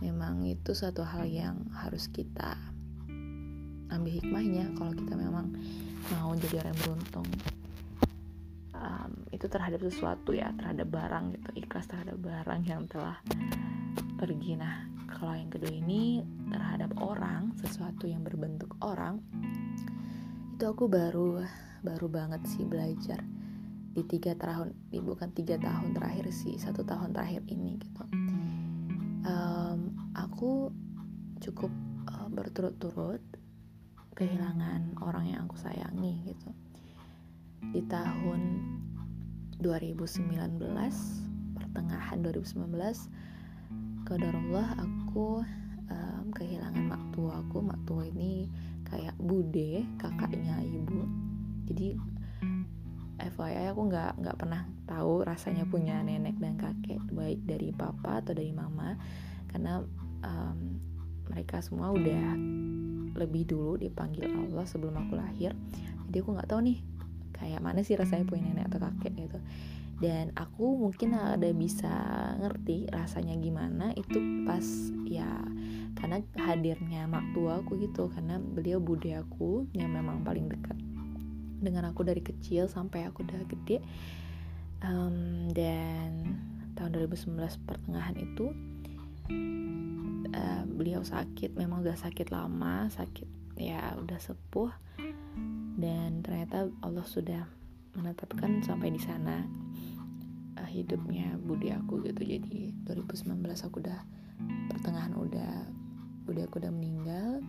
memang 0.00 0.46
itu 0.48 0.72
satu 0.72 1.04
hal 1.04 1.28
yang 1.28 1.68
harus 1.76 2.08
kita 2.08 2.56
ambil 3.90 4.12
hikmahnya 4.16 4.64
kalau 4.78 4.92
kita 4.94 5.14
memang 5.18 5.52
mau 6.14 6.32
jadi 6.38 6.64
orang 6.64 6.72
yang 6.74 6.82
beruntung. 6.86 7.28
Um, 8.80 9.12
itu 9.28 9.44
terhadap 9.44 9.84
sesuatu 9.84 10.32
ya 10.32 10.48
terhadap 10.56 10.88
barang 10.88 11.36
gitu 11.36 11.50
ikhlas 11.52 11.84
terhadap 11.84 12.16
barang 12.16 12.64
yang 12.64 12.88
telah 12.88 13.20
pergi. 14.16 14.56
Nah 14.56 14.88
kalau 15.10 15.36
yang 15.36 15.52
kedua 15.52 15.68
ini 15.68 16.24
terhadap 16.48 16.96
orang 16.96 17.52
sesuatu 17.60 18.08
yang 18.08 18.24
berbentuk 18.24 18.72
orang 18.80 19.20
itu 20.56 20.64
aku 20.64 20.88
baru 20.88 21.44
baru 21.84 22.06
banget 22.08 22.40
sih 22.48 22.64
belajar 22.64 23.20
di 23.90 24.00
tiga 24.06 24.32
tahun 24.36 24.72
di 24.88 25.00
bukan 25.02 25.28
tiga 25.36 25.60
tahun 25.60 25.92
terakhir 25.92 26.30
sih 26.32 26.56
satu 26.56 26.80
tahun 26.80 27.12
terakhir 27.12 27.44
ini 27.52 27.76
gitu. 27.80 28.04
Um, 29.28 29.92
aku 30.16 30.72
cukup 31.40 31.72
uh, 32.08 32.28
berturut-turut 32.32 33.20
kehilangan 34.20 35.00
orang 35.00 35.32
yang 35.32 35.48
aku 35.48 35.56
sayangi 35.56 36.28
gitu. 36.28 36.52
Di 37.72 37.80
tahun 37.88 38.60
2019 39.64 40.60
pertengahan 41.56 42.18
2019 42.20 42.68
Qadarullah 44.04 44.76
aku 44.76 45.40
um, 45.88 46.24
kehilangan 46.36 46.84
mak 46.84 47.04
tua 47.16 47.40
aku. 47.40 47.64
Mak 47.64 47.80
tua 47.88 48.04
ini 48.04 48.44
kayak 48.84 49.16
bude 49.16 49.88
kakaknya 49.96 50.60
ibu. 50.68 51.08
Jadi 51.64 51.96
FYI 53.20 53.72
aku 53.72 53.88
nggak 53.88 54.20
nggak 54.20 54.36
pernah 54.36 54.68
tahu 54.84 55.24
rasanya 55.24 55.64
punya 55.68 56.00
nenek 56.00 56.36
dan 56.40 56.56
kakek 56.60 57.00
baik 57.12 57.40
dari 57.48 57.72
papa 57.72 58.20
atau 58.20 58.36
dari 58.36 58.52
mama. 58.52 59.00
Karena 59.48 59.80
um, 60.24 60.58
mereka 61.30 61.62
semua 61.62 61.94
udah 61.94 62.34
lebih 63.14 63.46
dulu 63.48 63.76
dipanggil 63.80 64.26
Allah 64.26 64.64
sebelum 64.66 64.94
aku 64.96 65.18
lahir. 65.18 65.54
Jadi 66.08 66.16
aku 66.22 66.30
nggak 66.34 66.48
tahu 66.50 66.60
nih 66.66 66.78
kayak 67.36 67.60
mana 67.64 67.80
sih 67.80 67.96
rasanya 67.96 68.28
punya 68.28 68.50
nenek 68.50 68.68
atau 68.70 68.80
kakek 68.82 69.14
gitu. 69.16 69.38
Dan 70.00 70.32
aku 70.32 70.80
mungkin 70.80 71.12
ada 71.12 71.52
bisa 71.52 71.92
ngerti 72.40 72.88
rasanya 72.88 73.36
gimana 73.36 73.92
itu 73.92 74.44
pas 74.48 74.64
ya 75.04 75.28
karena 75.98 76.24
hadirnya 76.40 77.04
mak 77.04 77.36
tua 77.36 77.60
aku 77.60 77.76
gitu 77.76 78.08
karena 78.08 78.40
beliau 78.40 78.80
bude 78.80 79.12
aku 79.12 79.68
yang 79.76 79.92
memang 79.92 80.24
paling 80.24 80.48
dekat 80.48 80.78
dengan 81.60 81.92
aku 81.92 82.00
dari 82.00 82.24
kecil 82.24 82.66
sampai 82.66 83.04
aku 83.04 83.22
udah 83.28 83.44
gede. 83.44 83.84
Um, 84.80 85.52
dan 85.52 86.40
tahun 86.72 86.96
2019 87.12 87.36
pertengahan 87.68 88.16
itu 88.16 88.56
uh, 90.34 90.62
beliau 90.66 91.02
sakit 91.02 91.54
memang 91.54 91.82
udah 91.82 91.96
sakit 91.96 92.30
lama 92.32 92.88
sakit 92.90 93.40
ya 93.60 93.94
udah 94.00 94.18
sepuh. 94.18 94.72
Dan 95.80 96.20
ternyata 96.20 96.68
Allah 96.84 97.06
sudah 97.06 97.44
menetapkan 97.96 98.60
sampai 98.64 98.92
di 98.92 99.00
sana 99.00 99.44
uh, 100.56 100.68
hidupnya 100.68 101.36
budi 101.40 101.72
aku 101.72 102.00
gitu. 102.04 102.24
Jadi 102.24 102.72
2019 102.88 103.36
aku 103.46 103.76
udah 103.80 104.00
pertengahan 104.72 105.14
udah 105.16 105.52
budi 106.24 106.40
aku 106.44 106.60
udah 106.60 106.72
meninggal. 106.72 107.44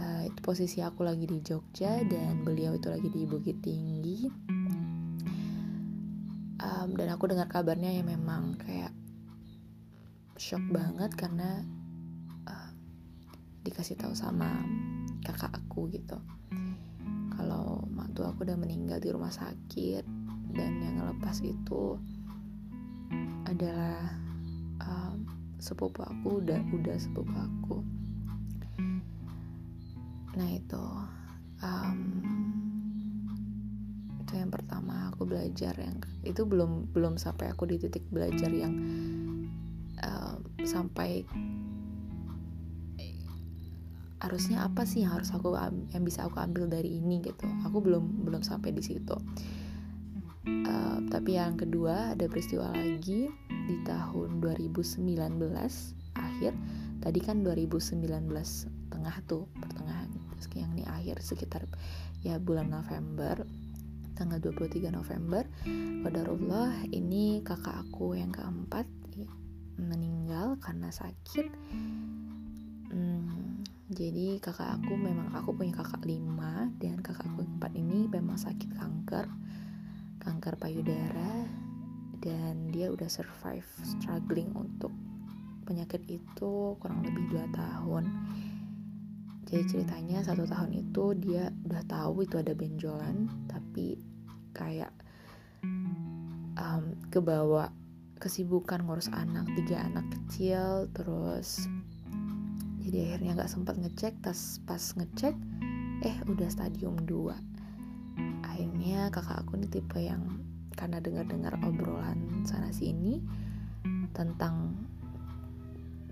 Uh, 0.00 0.22
itu 0.24 0.38
posisi 0.40 0.78
aku 0.80 1.02
lagi 1.02 1.26
di 1.26 1.42
Jogja 1.42 2.00
dan 2.06 2.46
beliau 2.46 2.72
itu 2.78 2.88
lagi 2.88 3.10
di 3.10 3.26
Bukit 3.26 3.58
Tinggi. 3.60 4.30
Um, 6.60 6.92
dan 6.92 7.08
aku 7.08 7.24
dengar 7.24 7.48
kabarnya 7.48 7.88
ya 7.88 8.04
memang 8.04 8.56
kayak 8.60 8.92
shock 10.40 10.64
banget 10.72 11.12
karena 11.20 11.60
uh, 12.48 12.72
dikasih 13.60 14.00
tahu 14.00 14.16
sama 14.16 14.48
kakak 15.20 15.52
aku 15.52 15.92
gitu. 15.92 16.16
Kalau 17.36 17.84
mak 17.92 18.16
aku 18.16 18.48
udah 18.48 18.56
meninggal 18.56 19.04
di 19.04 19.12
rumah 19.12 19.28
sakit 19.28 20.00
dan 20.56 20.72
yang 20.80 20.96
ngelepas 20.96 21.44
itu 21.44 22.00
adalah 23.44 24.16
um, 24.80 25.28
sepupu 25.60 26.00
aku 26.00 26.40
udah 26.40 26.60
udah 26.72 26.96
sepupu 26.96 27.36
aku. 27.36 27.76
Nah 30.40 30.48
itu 30.56 30.84
um, 31.60 32.00
itu 34.24 34.32
yang 34.40 34.48
pertama 34.48 35.12
aku 35.12 35.28
belajar 35.28 35.76
yang 35.76 36.00
itu 36.24 36.48
belum 36.48 36.96
belum 36.96 37.20
sampai 37.20 37.52
aku 37.52 37.68
di 37.68 37.76
titik 37.76 38.08
belajar 38.08 38.48
yang 38.48 38.72
uh, 38.72 38.99
sampai 40.64 41.24
harusnya 44.20 44.68
apa 44.68 44.84
sih 44.84 45.00
yang 45.00 45.16
harus 45.16 45.32
aku 45.32 45.56
yang 45.96 46.04
bisa 46.04 46.28
aku 46.28 46.38
ambil 46.44 46.68
dari 46.68 47.00
ini 47.00 47.24
gitu. 47.24 47.48
Aku 47.64 47.80
belum 47.80 48.28
belum 48.28 48.44
sampai 48.44 48.70
di 48.76 48.84
situ. 48.84 49.16
Uh, 50.44 50.98
tapi 51.08 51.40
yang 51.40 51.56
kedua 51.56 52.12
ada 52.12 52.28
peristiwa 52.28 52.68
lagi 52.72 53.32
di 53.48 53.76
tahun 53.88 54.44
2019 54.44 55.00
akhir. 56.20 56.52
Tadi 57.00 57.20
kan 57.24 57.40
2019 57.40 58.28
tengah 58.92 59.16
tuh 59.24 59.48
pertengahan. 59.56 60.08
Yang 60.56 60.72
ini 60.72 60.84
akhir 60.88 61.16
sekitar 61.24 61.62
ya 62.20 62.36
bulan 62.36 62.68
November. 62.68 63.48
Tanggal 64.20 64.36
23 64.36 64.92
November 64.92 65.48
Qadarullah 66.04 66.84
ini 66.92 67.40
kakak 67.40 67.88
aku 67.88 68.20
yang 68.20 68.28
keempat 68.28 68.84
meninggal 69.86 70.60
karena 70.60 70.92
sakit. 70.92 71.48
Hmm, 72.90 73.64
jadi 73.88 74.38
kakak 74.38 74.82
aku 74.82 74.94
memang 74.94 75.32
aku 75.34 75.54
punya 75.54 75.74
kakak 75.80 76.04
lima 76.06 76.68
dan 76.78 77.00
kakak 77.00 77.26
aku 77.26 77.42
empat 77.46 77.72
ini 77.74 78.06
memang 78.10 78.38
sakit 78.38 78.70
kanker 78.74 79.26
kanker 80.20 80.54
payudara 80.60 81.48
dan 82.20 82.68
dia 82.68 82.92
udah 82.92 83.08
survive 83.08 83.64
struggling 83.80 84.52
untuk 84.52 84.92
penyakit 85.64 86.04
itu 86.06 86.76
kurang 86.76 87.00
lebih 87.00 87.24
dua 87.32 87.46
tahun. 87.54 88.04
Jadi 89.48 89.62
ceritanya 89.66 90.22
satu 90.22 90.46
tahun 90.46 90.70
itu 90.76 91.14
dia 91.18 91.50
udah 91.66 91.82
tahu 91.90 92.22
itu 92.22 92.38
ada 92.38 92.54
benjolan 92.54 93.26
tapi 93.50 93.98
kayak 94.54 94.92
um, 96.54 96.94
kebawa 97.08 97.72
kesibukan 98.20 98.84
ngurus 98.84 99.08
anak 99.10 99.48
tiga 99.56 99.80
anak 99.80 100.04
kecil 100.12 100.86
terus 100.92 101.64
jadi 102.84 103.16
akhirnya 103.16 103.40
nggak 103.40 103.50
sempat 103.50 103.80
ngecek 103.80 104.20
tas 104.20 104.60
pas 104.68 104.92
ngecek 104.94 105.32
eh 106.04 106.16
udah 106.28 106.48
stadium 106.52 107.00
2 107.08 108.44
akhirnya 108.44 109.08
kakak 109.08 109.40
aku 109.40 109.56
ini 109.56 109.66
tipe 109.72 109.98
yang 110.00 110.40
karena 110.76 111.00
dengar-dengar 111.00 111.56
obrolan 111.64 112.44
sana 112.44 112.68
sini 112.72 113.24
tentang 114.12 114.76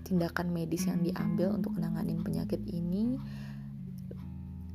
tindakan 0.05 0.49
medis 0.49 0.89
yang 0.89 1.05
diambil 1.05 1.53
untuk 1.53 1.77
menanganin 1.77 2.25
penyakit 2.25 2.61
ini 2.65 3.21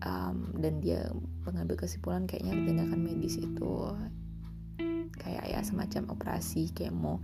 um, 0.06 0.54
dan 0.62 0.78
dia 0.78 1.10
mengambil 1.42 1.74
kesimpulan 1.74 2.30
kayaknya 2.30 2.54
tindakan 2.62 3.00
medis 3.02 3.42
itu 3.42 3.74
kayak 5.18 5.46
ya 5.48 5.60
semacam 5.62 6.14
operasi 6.14 6.70
kemo. 6.74 7.22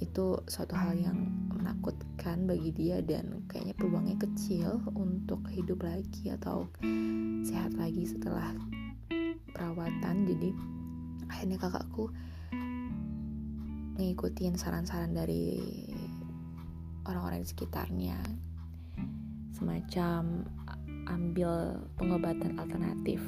Itu 0.00 0.44
suatu 0.48 0.72
hal 0.74 0.96
yang 0.96 1.28
menakutkan 1.52 2.48
bagi 2.48 2.72
dia 2.72 3.04
dan 3.04 3.44
kayaknya 3.46 3.76
peluangnya 3.76 4.16
kecil 4.16 4.80
untuk 4.96 5.44
hidup 5.52 5.84
lagi 5.84 6.32
atau 6.32 6.72
sehat 7.44 7.76
lagi 7.76 8.08
setelah 8.08 8.56
perawatan. 9.52 10.24
Jadi 10.24 10.50
akhirnya 11.28 11.60
kakakku 11.60 12.08
ngikutin 14.00 14.56
saran-saran 14.56 15.12
dari 15.12 15.60
orang-orang 17.04 17.44
di 17.44 17.48
sekitarnya. 17.52 18.16
Semacam 19.52 20.48
ambil 21.10 21.84
pengobatan 22.00 22.56
alternatif. 22.56 23.20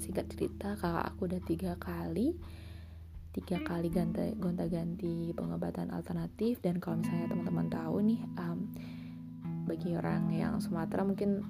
Singkat 0.00 0.26
cerita 0.32 0.80
kakak 0.80 1.12
aku 1.12 1.28
udah 1.28 1.40
tiga 1.44 1.72
kali 1.76 2.32
tiga 3.34 3.58
kali 3.66 3.90
ganti 3.90 4.30
gonta 4.38 4.70
ganti 4.70 5.34
pengobatan 5.34 5.90
alternatif. 5.90 6.62
Dan 6.62 6.78
kalau 6.78 7.02
misalnya 7.02 7.34
teman-teman 7.34 7.66
tahu 7.66 7.96
nih 8.06 8.20
um, 8.38 8.70
bagi 9.66 9.98
orang 9.98 10.30
yang 10.30 10.62
Sumatera 10.62 11.02
mungkin 11.02 11.42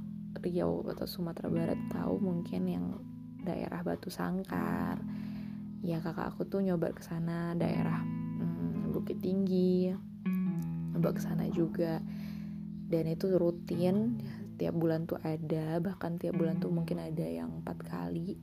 Riau 0.45 0.85
atau 0.93 1.09
Sumatera 1.09 1.49
Barat 1.49 1.81
tahu 1.89 2.21
mungkin 2.21 2.69
yang 2.69 2.87
daerah 3.45 3.81
Batu 3.81 4.13
Sangkar. 4.13 5.01
Ya 5.85 6.01
kakak 6.01 6.33
aku 6.33 6.49
tuh 6.49 6.65
nyoba 6.65 6.93
ke 6.93 7.01
sana 7.05 7.57
daerah 7.57 8.01
hmm, 8.01 8.93
Bukit 8.93 9.21
Tinggi 9.21 9.93
nyoba 10.93 11.17
ke 11.17 11.21
sana 11.21 11.49
juga. 11.49 12.01
Dan 12.85 13.09
itu 13.09 13.33
rutin 13.41 14.21
tiap 14.61 14.77
bulan 14.77 15.09
tuh 15.09 15.19
ada 15.25 15.81
bahkan 15.81 16.21
tiap 16.21 16.37
bulan 16.37 16.61
tuh 16.61 16.69
mungkin 16.69 17.01
ada 17.01 17.25
yang 17.25 17.65
empat 17.65 17.81
kali. 17.89 18.37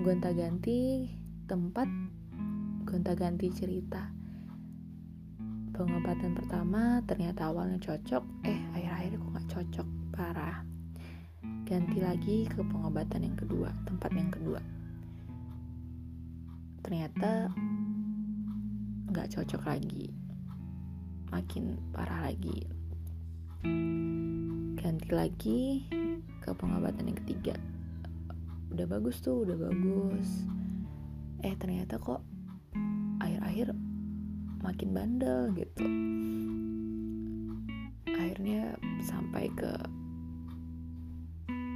Gonta 0.00 0.32
ganti 0.32 1.06
tempat 1.50 1.90
gonta 2.86 3.10
ganti 3.18 3.50
cerita. 3.50 4.06
Pengobatan 5.74 6.38
pertama 6.38 7.02
ternyata 7.02 7.50
awalnya 7.50 7.74
cocok 7.82 8.46
eh 8.46 8.54
akhir-akhir 8.78 9.18
kok 9.18 9.30
nggak 9.34 9.48
cocok 9.50 9.88
parah. 10.14 10.62
Ganti 11.66 11.98
lagi 11.98 12.46
ke 12.46 12.62
pengobatan 12.62 13.26
yang 13.26 13.34
kedua 13.34 13.66
tempat 13.82 14.14
yang 14.14 14.30
kedua. 14.30 14.62
Ternyata 16.86 17.50
nggak 19.10 19.30
cocok 19.34 19.62
lagi 19.66 20.06
makin 21.34 21.74
parah 21.90 22.30
lagi. 22.30 22.62
Ganti 24.78 25.10
lagi 25.10 25.82
ke 26.46 26.54
pengobatan 26.54 27.10
yang 27.10 27.18
ketiga. 27.26 27.58
Udah 28.70 28.86
bagus 28.86 29.18
tuh 29.18 29.42
udah 29.42 29.58
bagus 29.58 30.59
eh 31.40 31.56
ternyata 31.56 31.96
kok 31.96 32.20
akhir-akhir 33.20 33.72
makin 34.60 34.88
bandel 34.92 35.52
gitu. 35.56 35.84
Akhirnya 38.12 38.76
sampai 39.00 39.48
ke 39.56 39.72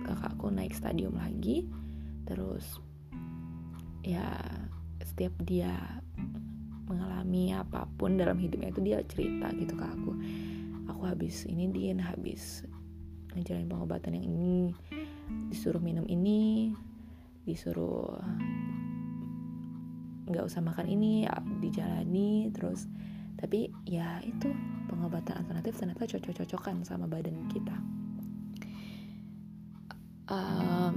kakakku 0.04 0.52
naik 0.52 0.76
stadium 0.76 1.16
lagi 1.16 1.64
terus 2.28 2.80
ya 4.04 4.36
setiap 5.00 5.32
dia 5.48 5.72
mengalami 6.84 7.56
apa 7.56 7.88
pun 7.96 8.20
dalam 8.20 8.36
hidupnya 8.36 8.68
itu 8.68 8.80
dia 8.84 9.00
cerita 9.08 9.48
gitu 9.56 9.72
ke 9.72 9.84
aku. 9.84 10.12
Aku 10.92 11.08
habis 11.08 11.48
ini 11.48 11.72
din 11.72 11.96
habis 11.96 12.68
ngejalanin 13.32 13.72
pengobatan 13.72 14.12
yang 14.20 14.28
ini 14.28 14.56
disuruh 15.48 15.80
minum 15.80 16.04
ini 16.04 16.76
disuruh 17.48 18.20
nggak 20.24 20.44
usah 20.44 20.64
makan 20.64 20.86
ini 20.88 21.28
ya, 21.28 21.36
dijalani 21.60 22.48
terus 22.52 22.88
tapi 23.34 23.68
ya 23.84 24.22
itu 24.24 24.48
pengobatan 24.88 25.44
alternatif 25.44 25.76
ternyata 25.76 26.06
cocok-cocokan 26.08 26.86
sama 26.86 27.04
badan 27.04 27.44
kita. 27.50 27.76
Um, 30.24 30.96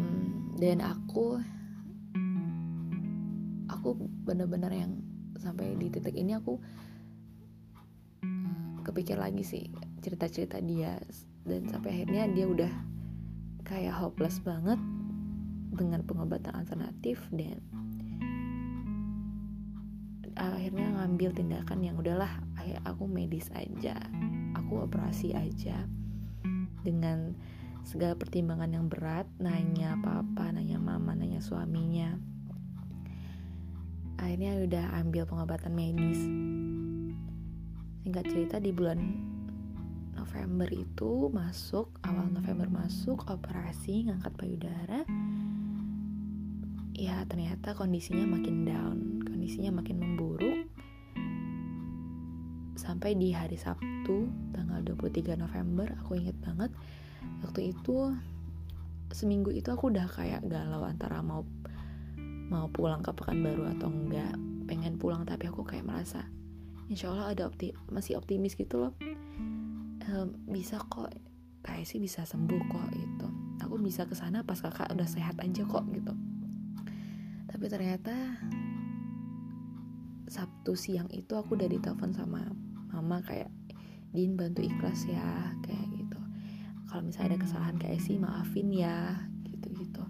dan 0.56 0.80
aku 0.80 1.44
aku 3.68 4.00
bener-bener 4.24 4.72
yang 4.72 4.92
sampai 5.36 5.76
di 5.76 5.92
titik 5.92 6.16
ini 6.16 6.34
aku 6.40 6.56
kepikir 8.88 9.20
lagi 9.20 9.44
sih 9.44 9.68
cerita-cerita 10.00 10.64
dia 10.64 10.96
dan 11.44 11.68
sampai 11.68 12.00
akhirnya 12.00 12.32
dia 12.32 12.48
udah 12.48 12.72
kayak 13.68 13.96
hopeless 14.00 14.40
banget 14.40 14.80
dengan 15.76 16.02
pengobatan 16.08 16.56
alternatif 16.56 17.20
dan 17.36 17.60
akhirnya 20.38 20.88
ngambil 21.02 21.34
tindakan 21.34 21.82
yang 21.82 21.98
udahlah 21.98 22.30
aku 22.86 23.10
medis 23.10 23.50
aja 23.56 23.98
aku 24.54 24.84
operasi 24.86 25.34
aja 25.34 25.88
dengan 26.84 27.36
segala 27.88 28.20
pertimbangan 28.20 28.68
yang 28.68 28.92
berat 28.92 29.28
nanya 29.40 29.96
papa 30.04 30.52
nanya 30.52 30.76
mama 30.76 31.16
nanya 31.16 31.40
suaminya. 31.40 32.20
Akhirnya 34.20 34.60
udah 34.60 34.86
ambil 35.00 35.24
pengobatan 35.24 35.72
medis. 35.72 36.20
Singkat 38.04 38.26
cerita 38.28 38.60
di 38.60 38.76
bulan 38.76 39.00
November 40.20 40.68
itu 40.68 41.32
masuk 41.32 41.96
awal 42.04 42.28
November 42.28 42.68
masuk 42.68 43.24
operasi 43.32 44.12
ngangkat 44.12 44.36
payudara. 44.36 45.08
Ya 46.92 47.24
ternyata 47.30 47.72
kondisinya 47.72 48.26
makin 48.36 48.68
down 48.68 49.17
kondisinya 49.48 49.80
makin 49.80 50.04
memburuk 50.04 50.68
sampai 52.76 53.16
di 53.16 53.32
hari 53.32 53.56
Sabtu 53.56 54.28
tanggal 54.52 54.84
23 54.84 55.40
November 55.40 55.88
aku 56.04 56.20
inget 56.20 56.36
banget 56.44 56.68
waktu 57.48 57.72
itu 57.72 58.12
seminggu 59.16 59.56
itu 59.56 59.72
aku 59.72 59.88
udah 59.88 60.04
kayak 60.12 60.44
galau 60.52 60.84
antara 60.84 61.24
mau 61.24 61.48
mau 62.52 62.68
pulang 62.76 63.00
ke 63.00 63.16
Pekanbaru 63.16 63.72
atau 63.72 63.88
enggak 63.88 64.36
pengen 64.68 65.00
pulang 65.00 65.24
tapi 65.24 65.48
aku 65.48 65.64
kayak 65.64 65.88
merasa 65.88 66.28
insya 66.92 67.16
Allah 67.16 67.32
ada 67.32 67.48
opti 67.48 67.72
masih 67.88 68.20
optimis 68.20 68.60
gitu 68.60 68.84
loh. 68.84 69.00
Ehm, 70.04 70.44
bisa 70.52 70.84
kok 70.92 71.08
kayak 71.64 71.88
sih 71.88 72.04
bisa 72.04 72.28
sembuh 72.28 72.62
kok 72.68 72.92
itu 73.00 73.28
aku 73.64 73.80
bisa 73.80 74.04
ke 74.04 74.12
sana 74.12 74.44
pas 74.44 74.60
kakak 74.60 74.92
udah 74.92 75.08
sehat 75.08 75.40
aja 75.40 75.64
kok 75.64 75.88
gitu. 75.96 76.12
Tapi 77.48 77.66
ternyata 77.72 78.12
Sabtu 80.28 80.76
siang 80.76 81.08
itu 81.16 81.34
aku 81.40 81.56
udah 81.56 81.72
ditelepon 81.72 82.12
sama 82.12 82.44
mama 82.92 83.24
kayak 83.24 83.52
Din 84.08 84.40
bantu 84.40 84.64
ikhlas 84.64 85.04
ya 85.04 85.52
kayak 85.62 85.88
gitu. 85.94 86.20
Kalau 86.88 87.04
misalnya 87.04 87.36
ada 87.36 87.44
kesalahan 87.44 87.78
kayak 87.78 88.00
sih 88.00 88.16
maafin 88.16 88.72
ya 88.72 89.20
gitu 89.44 89.68
gitu 89.76 90.04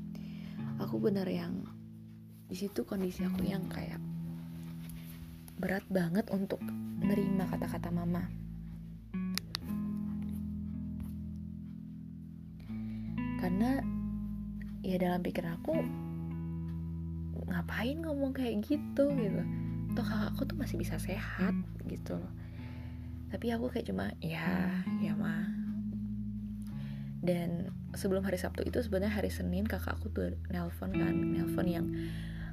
aku 0.78 1.02
bener 1.02 1.26
yang 1.26 1.66
di 2.48 2.56
situ 2.56 2.86
kondisi 2.88 3.26
aku 3.26 3.44
yang 3.44 3.66
kayak 3.68 4.00
berat 5.58 5.84
banget 5.90 6.30
untuk 6.30 6.62
menerima 7.02 7.50
kata-kata 7.50 7.90
mama. 7.90 8.24
Karena 13.42 13.82
ya 14.86 14.96
dalam 15.02 15.22
pikiran 15.26 15.58
aku 15.60 15.76
ngapain 17.50 17.98
ngomong 18.06 18.32
kayak 18.38 18.62
gitu? 18.64 19.12
Gitu 19.12 19.67
toh 19.98 20.06
kakakku 20.06 20.46
tuh 20.46 20.58
masih 20.62 20.78
bisa 20.78 21.02
sehat 21.02 21.58
gitu 21.90 22.22
loh. 22.22 22.30
Tapi 23.34 23.50
aku 23.50 23.74
kayak 23.74 23.90
cuma 23.90 24.14
ya 24.22 24.78
ya 25.02 25.18
mah 25.18 25.50
dan 27.26 27.74
sebelum 27.98 28.22
hari 28.22 28.38
Sabtu 28.38 28.62
itu 28.62 28.78
sebenarnya 28.78 29.18
hari 29.18 29.34
Senin 29.34 29.66
kakakku 29.66 30.14
tuh 30.14 30.38
nelpon 30.54 30.94
kan 30.94 31.18
nelpon 31.18 31.66
yang 31.66 31.90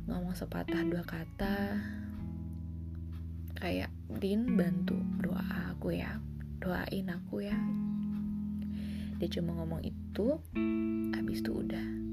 ngomong 0.08 0.32
sepatah 0.32 0.80
dua 0.88 1.04
kata. 1.04 1.84
Kayak 3.60 3.92
Din 4.08 4.56
bantu 4.56 4.96
doa 5.20 5.44
aku 5.68 6.00
ya 6.00 6.16
doain 6.64 7.12
aku 7.12 7.44
ya. 7.44 7.56
Dia 9.20 9.28
cuma 9.36 9.52
ngomong 9.60 9.84
itu 9.84 10.40
habis 11.12 11.44
itu 11.44 11.52
udah 11.60 12.03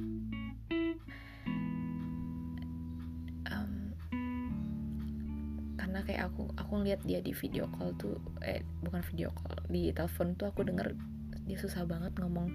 karena 6.02 6.18
kayak 6.18 6.34
aku 6.34 6.50
aku 6.58 6.72
ngeliat 6.82 7.02
dia 7.06 7.22
di 7.22 7.30
video 7.30 7.70
call 7.78 7.94
tuh 7.94 8.18
eh 8.42 8.66
bukan 8.82 9.06
video 9.06 9.30
call 9.38 9.54
di 9.70 9.94
telepon 9.94 10.34
tuh 10.34 10.50
aku 10.50 10.66
denger 10.66 10.98
dia 11.46 11.58
susah 11.62 11.86
banget 11.86 12.18
ngomong 12.18 12.50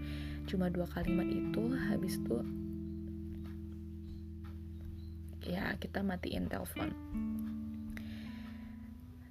cuma 0.50 0.66
dua 0.66 0.90
kalimat 0.90 1.30
itu 1.30 1.62
habis 1.86 2.18
itu 2.18 2.42
ya 5.46 5.78
kita 5.78 6.02
matiin 6.02 6.50
telepon. 6.50 6.90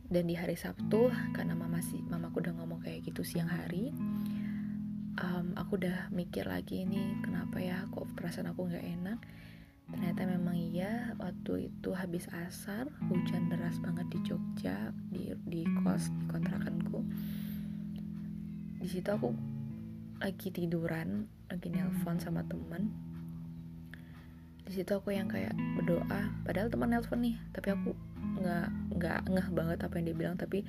Dan 0.08 0.32
di 0.32 0.40
hari 0.40 0.56
Sabtu 0.56 1.12
karena 1.36 1.60
mama 1.60 1.84
sih 1.84 2.00
mamaku 2.00 2.40
udah 2.40 2.56
ngomong 2.56 2.80
kayak 2.88 3.04
gitu 3.04 3.28
siang 3.28 3.52
hari 3.52 3.92
um, 5.20 5.60
aku 5.60 5.76
udah 5.76 6.08
mikir 6.16 6.48
lagi 6.48 6.88
ini 6.88 7.20
kenapa 7.20 7.60
ya 7.60 7.84
kok 7.92 8.08
perasaan 8.16 8.48
aku 8.48 8.64
nggak 8.64 8.86
enak 8.96 9.20
ternyata 9.86 10.26
memang 10.26 10.58
iya 10.58 11.14
waktu 11.22 11.70
itu 11.70 11.94
habis 11.94 12.26
asar 12.34 12.90
hujan 13.06 13.48
deras 13.54 13.78
banget 13.78 14.10
di 14.10 14.20
Jogja 14.26 14.90
di 15.14 15.34
di 15.46 15.62
kos 15.86 16.10
di 16.10 16.26
kontrakanku. 16.26 17.06
Di 18.82 18.88
situ 18.90 19.10
aku 19.10 19.30
lagi 20.22 20.50
tiduran 20.50 21.30
lagi 21.50 21.70
nelpon 21.70 22.18
sama 22.18 22.42
temen. 22.50 22.90
Di 24.66 24.72
situ 24.74 24.98
aku 24.98 25.14
yang 25.14 25.30
kayak 25.30 25.54
berdoa 25.78 26.34
padahal 26.42 26.74
teman 26.74 26.90
nelpon 26.90 27.22
nih 27.22 27.38
tapi 27.54 27.70
aku 27.70 27.94
nggak 28.42 28.68
nggak 28.98 29.20
ngeh 29.30 29.48
banget 29.54 29.78
apa 29.86 29.94
yang 30.02 30.06
dia 30.10 30.18
bilang 30.18 30.36
tapi 30.36 30.66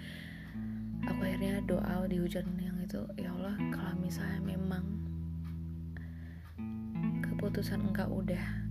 aku 1.08 1.20
akhirnya 1.24 1.64
doa 1.64 2.04
di 2.04 2.20
hujan 2.20 2.44
yang 2.60 2.76
itu 2.84 3.00
ya 3.16 3.32
Allah 3.32 3.56
kalau 3.72 3.96
misalnya 3.96 4.44
memang 4.44 4.84
keputusan 7.24 7.80
engkau 7.80 8.20
udah 8.20 8.65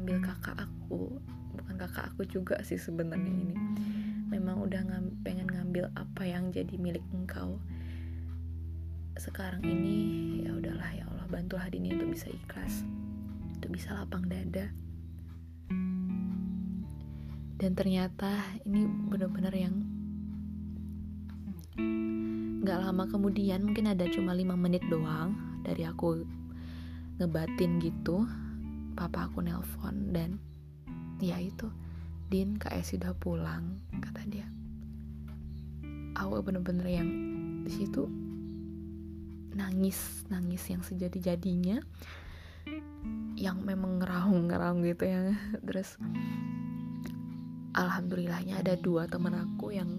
ngambil 0.00 0.32
kakak 0.32 0.56
aku 0.56 1.20
bukan 1.60 1.76
kakak 1.76 2.08
aku 2.08 2.24
juga 2.24 2.56
sih 2.64 2.80
sebenarnya 2.80 3.28
ini. 3.28 3.56
Memang 4.32 4.64
udah 4.64 4.80
ngam, 4.80 5.12
pengen 5.20 5.44
ngambil 5.44 5.92
apa 5.92 6.24
yang 6.24 6.48
jadi 6.48 6.72
milik 6.80 7.04
engkau. 7.12 7.60
Sekarang 9.20 9.60
ini 9.60 10.40
ya 10.48 10.56
udahlah 10.56 10.88
ya 10.96 11.04
Allah 11.04 11.28
bantulah 11.28 11.68
Dini 11.68 11.92
untuk 11.92 12.16
bisa 12.16 12.32
ikhlas 12.32 12.80
itu 13.60 13.68
bisa 13.68 13.92
lapang 13.92 14.24
dada. 14.24 14.72
Dan 17.60 17.76
ternyata 17.76 18.40
ini 18.64 18.88
benar-benar 18.88 19.52
yang 19.52 19.84
nggak 22.64 22.78
lama 22.88 23.04
kemudian 23.04 23.68
mungkin 23.68 23.92
ada 23.92 24.08
cuma 24.08 24.32
lima 24.32 24.56
menit 24.56 24.80
doang 24.88 25.60
dari 25.60 25.84
aku 25.84 26.24
ngebatin 27.20 27.76
gitu 27.84 28.24
papa 28.94 29.30
aku 29.30 29.44
nelpon 29.44 30.14
dan 30.14 30.40
ya 31.20 31.36
itu 31.36 31.68
Din 32.30 32.62
kak 32.62 32.78
Esi 32.78 32.94
udah 32.94 33.10
pulang 33.18 33.82
kata 33.98 34.22
dia. 34.30 34.46
Aku 36.14 36.38
bener-bener 36.46 36.86
yang 36.86 37.10
di 37.66 37.72
situ 37.74 38.06
nangis 39.50 40.22
nangis 40.30 40.62
yang 40.70 40.78
sejadi 40.86 41.34
jadinya 41.34 41.82
yang 43.34 43.66
memang 43.66 43.98
ngeraung-ngeraung 43.98 44.86
gitu 44.86 45.10
ya. 45.10 45.34
Terus 45.66 45.98
alhamdulillahnya 47.74 48.62
ada 48.62 48.78
dua 48.78 49.10
temen 49.10 49.34
aku 49.34 49.74
yang 49.74 49.90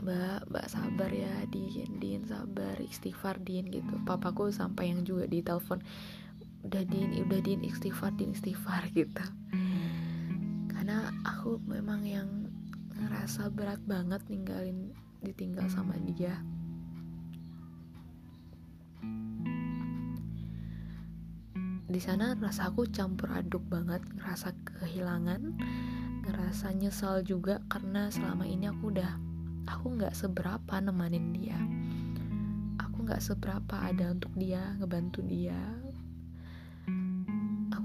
mbak 0.00 0.48
mbak 0.48 0.66
sabar 0.72 1.12
ya 1.12 1.44
din 1.52 2.00
din 2.00 2.24
sabar 2.24 2.80
istighfar 2.80 3.36
din 3.44 3.68
gitu. 3.68 4.00
Papaku 4.08 4.48
sampai 4.48 4.96
yang 4.96 5.04
juga 5.04 5.28
di 5.28 5.44
telepon 5.44 5.84
udah 6.66 6.82
din 6.90 7.14
udah 7.22 7.40
din 7.46 7.62
istighfar 7.62 8.10
din 8.18 8.34
istighfar 8.34 8.90
gitu. 8.98 9.22
Karena 10.66 11.14
aku 11.22 11.62
memang 11.62 12.02
yang 12.02 12.50
ngerasa 12.98 13.54
berat 13.54 13.78
banget 13.86 14.18
ninggalin 14.26 14.90
ditinggal 15.22 15.70
sama 15.70 15.94
dia. 16.02 16.42
Di 21.86 22.02
sana 22.02 22.34
rasa 22.34 22.68
aku 22.68 22.90
campur 22.90 23.30
aduk 23.30 23.62
banget 23.70 24.02
ngerasa 24.18 24.50
kehilangan 24.82 25.54
ngerasa 26.26 26.74
nyesal 26.74 27.22
juga 27.22 27.62
karena 27.70 28.10
selama 28.10 28.42
ini 28.42 28.66
aku 28.66 28.90
udah 28.90 29.14
aku 29.70 29.94
nggak 29.94 30.10
seberapa 30.18 30.82
nemanin 30.82 31.30
dia. 31.30 31.56
Aku 32.82 33.06
nggak 33.06 33.22
seberapa 33.22 33.86
ada 33.86 34.10
untuk 34.10 34.34
dia 34.34 34.74
ngebantu 34.82 35.22
dia 35.22 35.85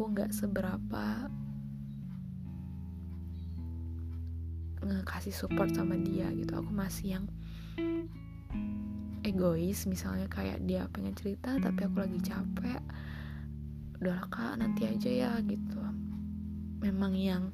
aku 0.01 0.17
nggak 0.17 0.33
seberapa 0.33 1.29
ngekasih 4.81 5.29
support 5.29 5.69
sama 5.77 5.93
dia 5.93 6.25
gitu. 6.33 6.57
Aku 6.57 6.73
masih 6.73 7.21
yang 7.21 7.25
egois 9.21 9.85
misalnya 9.85 10.25
kayak 10.25 10.57
dia 10.65 10.89
pengen 10.89 11.13
cerita 11.13 11.53
tapi 11.61 11.85
aku 11.85 12.01
lagi 12.01 12.17
capek 12.17 12.81
udahlah 14.01 14.25
kak 14.33 14.57
nanti 14.57 14.89
aja 14.89 15.05
ya 15.05 15.31
gitu. 15.45 15.77
Memang 16.81 17.13
yang 17.13 17.53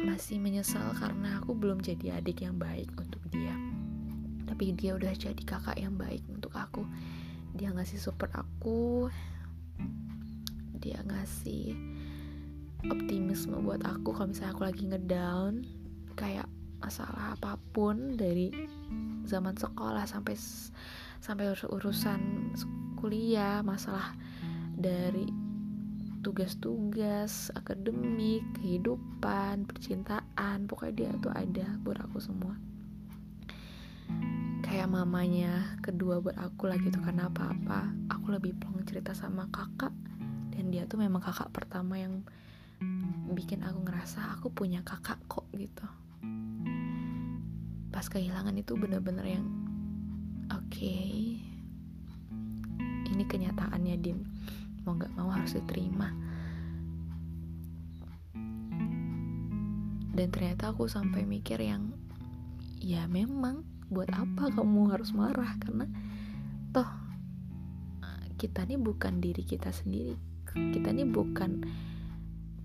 masih 0.00 0.40
menyesal 0.40 0.96
karena 0.96 1.44
aku 1.44 1.52
belum 1.52 1.84
jadi 1.84 2.24
adik 2.24 2.40
yang 2.40 2.56
baik 2.56 2.88
untuk 2.96 3.20
dia. 3.28 3.52
Tapi 4.48 4.72
dia 4.72 4.96
udah 4.96 5.12
jadi 5.12 5.44
kakak 5.44 5.76
yang 5.76 6.00
baik 6.00 6.24
untuk 6.32 6.56
aku. 6.56 6.88
Dia 7.52 7.68
ngasih 7.76 8.00
support 8.00 8.32
aku 8.32 9.12
dia 10.80 11.04
ngasih 11.04 11.76
optimisme 12.88 13.60
buat 13.60 13.84
aku 13.84 14.16
kalau 14.16 14.32
misalnya 14.32 14.52
aku 14.56 14.64
lagi 14.64 14.84
ngedown 14.88 15.52
kayak 16.16 16.48
masalah 16.80 17.36
apa 17.36 17.60
pun 17.76 18.16
dari 18.16 18.48
zaman 19.28 19.52
sekolah 19.52 20.08
sampai 20.08 20.32
sampai 21.20 21.52
urusan 21.52 22.20
kuliah 22.96 23.60
masalah 23.60 24.16
dari 24.80 25.28
tugas-tugas 26.20 27.48
akademik 27.56 28.44
kehidupan 28.60 29.64
percintaan 29.64 30.68
pokoknya 30.68 30.92
dia 30.96 31.10
tuh 31.20 31.32
ada 31.32 31.66
buat 31.80 31.96
aku 32.00 32.20
semua. 32.20 32.56
Kayak 34.60 34.92
mamanya 34.92 35.80
kedua 35.80 36.20
buat 36.20 36.36
aku 36.36 36.68
lah 36.68 36.76
gitu 36.80 37.00
karena 37.00 37.32
apa-apa 37.32 37.88
aku 38.12 38.36
lebih 38.36 38.52
plong 38.60 38.84
cerita 38.84 39.16
sama 39.16 39.48
kakak 39.48 39.92
dan 40.60 40.68
dia 40.68 40.84
tuh 40.84 41.00
memang 41.00 41.24
kakak 41.24 41.48
pertama 41.56 41.96
yang 41.96 42.20
bikin 43.32 43.64
aku 43.64 43.80
ngerasa 43.80 44.36
aku 44.36 44.52
punya 44.52 44.84
kakak 44.84 45.16
kok 45.24 45.48
gitu. 45.56 45.88
Pas 47.88 48.04
kehilangan 48.04 48.52
itu 48.60 48.76
bener-bener 48.76 49.40
yang 49.40 49.48
oke 50.52 50.68
okay, 50.68 51.40
ini 53.08 53.24
kenyataannya 53.24 53.96
din. 54.04 54.20
Mau 54.84 55.00
nggak 55.00 55.16
mau 55.16 55.32
harus 55.32 55.56
diterima. 55.56 56.12
Dan 60.12 60.28
ternyata 60.28 60.76
aku 60.76 60.92
sampai 60.92 61.24
mikir 61.24 61.56
yang 61.56 61.88
ya 62.84 63.08
memang 63.08 63.64
buat 63.88 64.12
apa 64.12 64.52
kamu 64.52 64.92
harus 64.92 65.16
marah? 65.16 65.56
Karena 65.56 65.88
toh 66.76 66.90
kita 68.36 68.68
ini 68.68 68.76
bukan 68.76 69.24
diri 69.24 69.40
kita 69.40 69.72
sendiri 69.72 70.29
kita 70.54 70.90
ini 70.90 71.06
bukan 71.06 71.64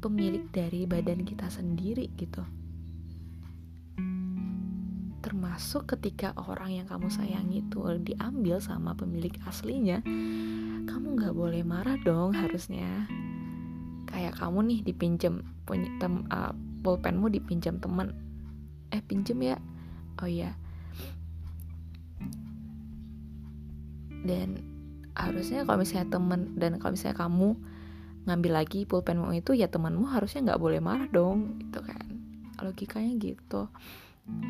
pemilik 0.01 0.45
dari 0.49 0.85
badan 0.85 1.25
kita 1.25 1.49
sendiri 1.49 2.09
gitu. 2.17 2.41
Termasuk 5.25 5.89
ketika 5.97 6.37
orang 6.37 6.77
yang 6.77 6.85
kamu 6.85 7.09
sayangi 7.09 7.65
itu 7.65 7.81
diambil 8.01 8.61
sama 8.61 8.93
pemilik 8.93 9.33
aslinya 9.49 10.05
kamu 10.85 11.17
nggak 11.17 11.33
boleh 11.33 11.65
marah 11.65 11.97
dong 12.05 12.37
harusnya. 12.37 13.09
Kayak 14.05 14.37
kamu 14.37 14.59
nih 14.69 14.79
dipinjem 14.85 15.41
punya 15.65 15.89
tem 15.97 16.29
uh, 16.29 16.53
pulpenmu 16.85 17.27
dipinjam 17.33 17.81
teman 17.81 18.13
eh 18.93 19.01
pinjem 19.01 19.41
ya? 19.41 19.57
Oh 20.21 20.29
ya 20.29 20.53
dan 24.25 24.59
harusnya 25.15 25.63
kalau 25.63 25.79
misalnya 25.85 26.09
temen 26.11 26.57
dan 26.57 26.81
kalau 26.81 26.97
misalnya 26.97 27.17
kamu 27.21 27.55
ngambil 28.25 28.61
lagi 28.61 28.89
pulpenmu 28.89 29.29
itu 29.37 29.53
ya 29.53 29.69
temanmu 29.69 30.09
harusnya 30.09 30.51
nggak 30.51 30.61
boleh 30.61 30.81
marah 30.81 31.09
dong 31.09 31.61
itu 31.61 31.79
kan. 31.81 32.05
Logikanya 32.61 33.13
gitu. 33.21 33.69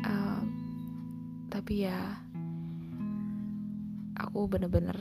Uh, 0.04 0.40
tapi 1.52 1.84
ya 1.84 2.24
aku 4.16 4.48
bener-bener 4.48 4.96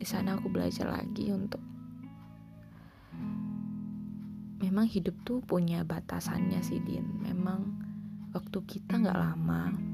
di 0.00 0.08
sana 0.08 0.40
aku 0.40 0.48
belajar 0.48 0.88
lagi 0.88 1.28
untuk 1.28 1.60
memang 4.60 4.88
hidup 4.88 5.16
tuh 5.24 5.44
punya 5.44 5.84
batasannya 5.84 6.64
sih 6.64 6.80
Din. 6.80 7.20
Memang 7.20 7.68
waktu 8.32 8.58
kita 8.64 8.96
nggak 8.96 9.20
lama 9.20 9.90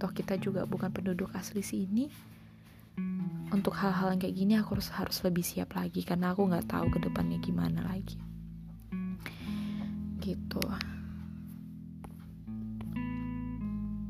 toh 0.00 0.08
kita 0.16 0.40
juga 0.40 0.64
bukan 0.64 0.88
penduduk 0.88 1.28
asli 1.36 1.60
sini 1.60 2.08
untuk 3.50 3.74
hal-hal 3.74 4.14
yang 4.14 4.20
kayak 4.22 4.36
gini 4.38 4.52
aku 4.56 4.78
harus 4.78 4.88
harus 4.94 5.18
lebih 5.26 5.42
siap 5.42 5.74
lagi 5.74 6.06
karena 6.06 6.30
aku 6.30 6.46
nggak 6.46 6.70
tahu 6.70 6.86
ke 6.94 6.98
depannya 7.02 7.38
gimana 7.42 7.82
lagi. 7.82 8.16
Gitu. 10.22 10.62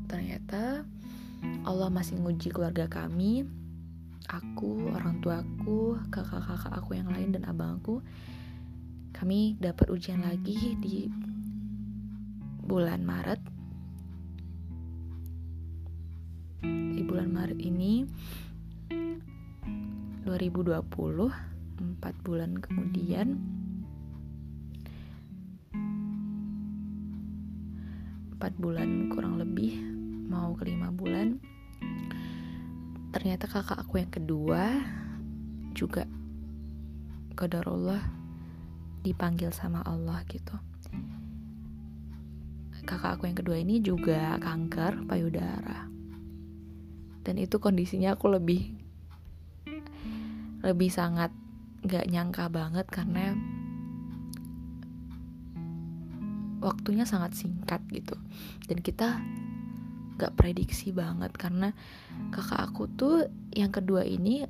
Ternyata 0.05 0.85
Allah 1.65 1.89
masih 1.89 2.21
nguji 2.21 2.53
keluarga 2.53 2.85
kami 2.85 3.47
aku 4.29 4.93
orang 4.93 5.19
tuaku 5.19 5.97
kakak-kakak 6.13 6.73
aku 6.77 6.95
yang 6.95 7.09
lain 7.09 7.33
dan 7.33 7.43
abangku. 7.49 8.05
Kami 9.11 9.59
dapat 9.59 9.91
ujian 9.91 10.23
lagi 10.23 10.77
di 10.79 11.09
bulan 12.61 13.03
Maret. 13.03 13.41
Di 16.63 17.01
bulan 17.03 17.33
Maret 17.33 17.59
ini 17.59 18.05
2020, 20.21 20.77
4 21.81 22.25
bulan 22.25 22.51
kemudian 22.61 23.41
empat 28.37 28.53
bulan 28.57 29.09
kurang 29.13 29.37
lebih 29.37 29.77
mau 30.25 30.57
ke 30.57 30.65
lima 30.65 30.89
bulan 30.89 31.37
ternyata 33.13 33.45
kakak 33.45 33.85
aku 33.85 34.01
yang 34.01 34.09
kedua 34.09 34.81
juga 35.77 36.09
qadarullah 37.37 38.01
dipanggil 39.01 39.49
sama 39.49 39.81
Allah 39.81 40.21
gitu. 40.29 40.53
Kakak 42.85 43.17
aku 43.17 43.29
yang 43.29 43.37
kedua 43.37 43.57
ini 43.61 43.77
juga 43.81 44.37
kanker 44.41 45.05
payudara. 45.05 45.85
Dan 47.21 47.37
itu 47.37 47.61
kondisinya 47.61 48.17
aku 48.17 48.25
lebih 48.33 48.73
lebih 50.61 50.89
sangat 50.93 51.33
gak 51.81 52.09
nyangka 52.09 52.45
banget 52.49 52.85
karena 52.89 53.33
waktunya 56.61 57.03
sangat 57.09 57.33
singkat 57.33 57.81
gitu. 57.89 58.13
Dan 58.69 58.79
kita 58.85 59.17
gak 60.21 60.37
prediksi 60.37 60.93
banget 60.93 61.33
karena 61.33 61.73
kakak 62.29 62.61
aku 62.61 62.85
tuh 62.93 63.25
yang 63.57 63.73
kedua 63.73 64.05
ini 64.05 64.45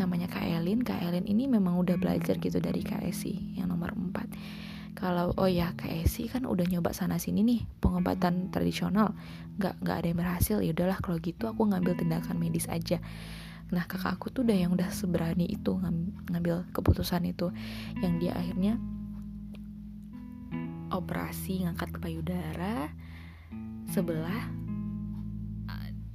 namanya 0.00 0.26
Kak 0.26 0.42
Elin. 0.42 0.80
Kak 0.80 1.04
Elin 1.04 1.28
ini 1.28 1.44
memang 1.46 1.78
udah 1.78 2.00
belajar 2.00 2.40
gitu 2.40 2.58
dari 2.58 2.80
Kak 2.80 3.04
Esi 3.04 3.54
yang 3.54 3.70
nomor 3.70 3.92
4 3.92 4.74
kalau 4.94 5.34
oh 5.36 5.50
ya 5.50 5.74
Kak 5.74 5.90
Esi 5.90 6.30
kan 6.30 6.46
udah 6.46 6.64
nyoba 6.70 6.94
sana 6.94 7.18
sini 7.18 7.42
nih 7.42 7.60
pengobatan 7.82 8.54
tradisional. 8.54 9.12
Nggak 9.58 9.82
nggak 9.82 9.96
ada 10.00 10.06
yang 10.06 10.18
berhasil. 10.22 10.56
Ya 10.62 10.70
udahlah 10.70 10.98
kalau 11.02 11.18
gitu 11.18 11.50
aku 11.50 11.66
ngambil 11.66 11.98
tindakan 11.98 12.38
medis 12.38 12.70
aja 12.70 13.02
nah 13.74 13.84
kakak 13.90 14.14
aku 14.14 14.30
tuh 14.30 14.46
udah 14.46 14.54
yang 14.54 14.70
udah 14.70 14.86
seberani 14.94 15.50
itu 15.50 15.74
ngambil 16.30 16.70
keputusan 16.70 17.26
itu. 17.26 17.50
Yang 17.98 18.12
dia 18.22 18.32
akhirnya 18.38 18.74
operasi 20.94 21.66
ngangkat 21.66 21.98
payudara 21.98 22.94
sebelah 23.90 24.46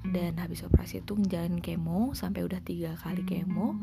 dan 0.09 0.41
habis 0.41 0.65
operasi 0.65 1.05
itu 1.05 1.13
ngejalanin 1.13 1.61
kemo 1.61 2.17
sampai 2.17 2.41
udah 2.47 2.63
tiga 2.63 2.95
kali 2.97 3.21
kemo. 3.27 3.77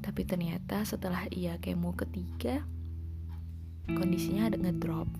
Tapi 0.00 0.22
ternyata 0.24 0.86
setelah 0.86 1.28
ia 1.28 1.60
kemo 1.60 1.92
ketiga 1.92 2.64
kondisinya 3.90 4.46
ada 4.48 4.56
ngedrop 4.56 5.10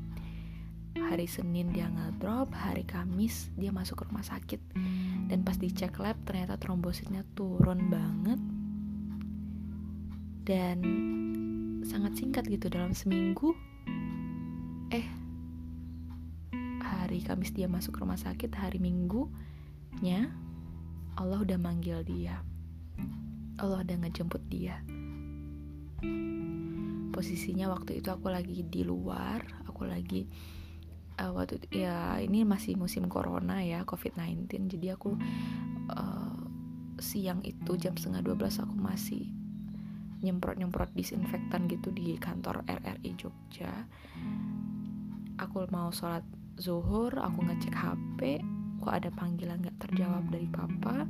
hari 0.99 1.31
Senin 1.31 1.71
dia 1.71 1.87
ngedrop 1.87 2.51
hari 2.51 2.83
Kamis 2.83 3.55
dia 3.55 3.71
masuk 3.71 4.03
ke 4.03 4.05
rumah 4.11 4.27
sakit. 4.27 4.61
Dan 5.31 5.47
pas 5.47 5.55
dicek 5.55 5.95
lab 6.03 6.19
ternyata 6.27 6.59
trombositnya 6.59 7.23
turun 7.39 7.87
banget. 7.93 8.41
Dan 10.43 10.79
sangat 11.87 12.19
singkat 12.19 12.51
gitu 12.51 12.67
dalam 12.67 12.91
seminggu 12.91 13.55
eh 14.91 15.07
hari 16.83 17.23
Kamis 17.23 17.55
dia 17.55 17.71
masuk 17.71 18.03
rumah 18.03 18.19
sakit 18.19 18.51
hari 18.59 18.83
Minggunya 18.83 20.27
Allah 21.15 21.39
udah 21.39 21.59
manggil 21.61 22.03
dia. 22.03 22.43
Allah 23.63 23.87
udah 23.87 23.97
ngejemput 24.03 24.43
dia. 24.51 24.83
Posisinya 27.11 27.71
waktu 27.71 28.01
itu 28.01 28.09
aku 28.09 28.33
lagi 28.33 28.65
di 28.65 28.83
luar 28.83 29.45
aku 29.69 29.85
lagi 29.85 30.29
uh, 31.21 31.33
waktu 31.37 31.61
ya 31.69 32.17
ini 32.25 32.49
masih 32.49 32.81
musim 32.81 33.07
corona 33.07 33.61
ya 33.61 33.85
covid-19 33.85 34.49
jadi 34.73 34.97
aku 34.97 35.15
uh, 35.93 36.41
siang 37.01 37.45
itu 37.45 37.77
jam 37.77 37.97
setengah 37.97 38.25
12 38.25 38.65
aku 38.65 38.77
masih 38.77 39.29
nyemprot-nyemprot 40.21 40.93
disinfektan 40.93 41.65
gitu 41.69 41.89
di 41.97 42.21
kantor 42.21 42.61
RRI 42.69 43.17
Jogja. 43.17 43.89
Aku 45.41 45.65
mau 45.73 45.89
sholat 45.89 46.25
zuhur 46.61 47.17
aku 47.17 47.41
ngecek 47.41 47.73
HP 47.73 48.21
kok 48.81 48.93
ada 48.97 49.09
panggilan 49.13 49.65
gak 49.65 49.89
terjawab 49.89 50.29
dari 50.29 50.45
papa. 50.45 51.09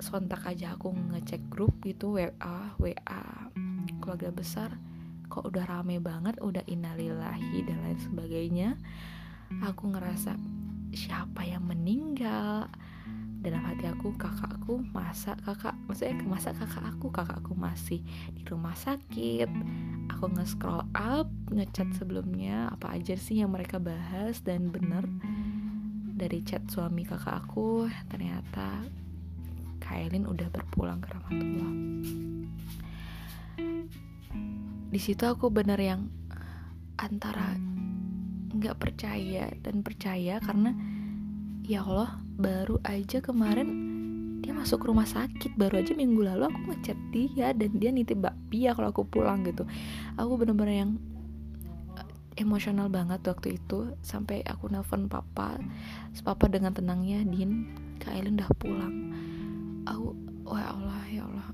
Sontak 0.00 0.44
aja 0.48 0.72
aku 0.76 0.92
ngecek 0.92 1.52
grup 1.52 1.76
gitu 1.84 2.16
WA 2.16 2.72
WA 2.80 3.24
keluarga 4.00 4.32
besar 4.32 4.72
kok 5.28 5.46
udah 5.46 5.64
rame 5.66 5.98
banget 5.98 6.38
udah 6.42 6.62
innalillahi 6.66 7.64
dan 7.66 7.78
lain 7.82 7.98
sebagainya. 8.00 8.68
Aku 9.62 9.90
ngerasa 9.90 10.34
siapa 10.94 11.46
yang 11.46 11.66
meninggal? 11.66 12.70
Dalam 13.42 13.62
hati 13.62 13.86
aku 13.86 14.10
kakakku 14.18 14.82
masa 14.90 15.38
kakak 15.38 15.78
maksudnya 15.86 16.18
masa 16.26 16.50
kakak 16.50 16.82
aku 16.82 17.14
kakakku 17.14 17.54
masih 17.54 18.02
di 18.34 18.42
rumah 18.48 18.74
sakit. 18.74 19.46
Aku 20.10 20.32
nge-scroll 20.32 20.82
up 20.96 21.30
ngechat 21.52 21.94
sebelumnya 21.94 22.72
apa 22.74 22.98
aja 22.98 23.14
sih 23.14 23.38
yang 23.38 23.54
mereka 23.54 23.78
bahas 23.78 24.42
dan 24.42 24.74
bener 24.74 25.06
dari 26.16 26.40
chat 26.40 26.64
suami 26.72 27.04
kakak 27.04 27.44
aku 27.44 27.92
ternyata 28.08 28.88
Kailin 29.84 30.24
udah 30.24 30.48
berpulang 30.48 31.04
ke 31.04 31.12
Rahmatullah 31.12 31.72
di 34.86 35.00
situ 35.02 35.26
aku 35.26 35.50
bener 35.50 35.78
yang 35.82 36.06
antara 36.96 37.58
nggak 38.56 38.76
percaya 38.80 39.52
dan 39.60 39.84
percaya 39.84 40.40
karena 40.40 40.72
ya 41.66 41.84
Allah 41.84 42.22
baru 42.38 42.80
aja 42.86 43.20
kemarin 43.20 43.68
dia 44.40 44.54
masuk 44.54 44.86
rumah 44.86 45.08
sakit 45.08 45.58
baru 45.58 45.82
aja 45.82 45.92
minggu 45.98 46.22
lalu 46.22 46.46
aku 46.46 46.60
ngechat 46.70 46.98
dia 47.10 47.50
dan 47.50 47.70
dia 47.82 47.90
nitip 47.90 48.22
bakpia 48.22 48.78
kalau 48.78 48.94
aku 48.94 49.02
pulang 49.02 49.42
gitu. 49.42 49.66
Aku 50.14 50.38
bener-bener 50.38 50.86
yang 50.86 50.90
eh, 51.98 52.06
emosional 52.38 52.86
banget 52.86 53.26
waktu 53.26 53.58
itu 53.58 53.96
sampai 54.06 54.46
aku 54.46 54.70
nelpon 54.70 55.10
papa 55.10 55.58
papa 56.22 56.46
dengan 56.46 56.70
tenangnya 56.70 57.26
din 57.26 57.66
Kak 57.98 58.14
Elin 58.14 58.38
udah 58.38 58.50
pulang. 58.54 58.94
Aku 59.88 60.14
wah 60.46 60.62
ya 60.62 60.68
Allah 60.70 61.00
ya 61.10 61.22
Allah 61.26 61.48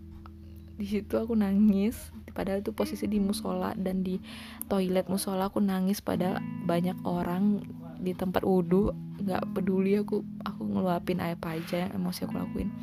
di 0.82 0.90
situ 0.90 1.14
aku 1.14 1.38
nangis. 1.38 2.10
Padahal 2.34 2.58
itu 2.58 2.74
posisi 2.74 3.06
di 3.06 3.22
musola 3.22 3.70
dan 3.78 4.02
di 4.02 4.18
toilet 4.66 5.06
musola 5.06 5.46
aku 5.46 5.62
nangis 5.62 6.02
pada 6.02 6.42
banyak 6.66 6.98
orang 7.06 7.62
di 8.02 8.10
tempat 8.18 8.42
wudhu. 8.42 8.90
Nggak 9.22 9.54
peduli 9.54 9.94
aku 10.02 10.26
aku 10.42 10.62
ngeluapin 10.66 11.22
apa 11.22 11.54
aja 11.54 11.86
emosi 11.94 12.26
aku 12.26 12.34
lakuin. 12.34 12.74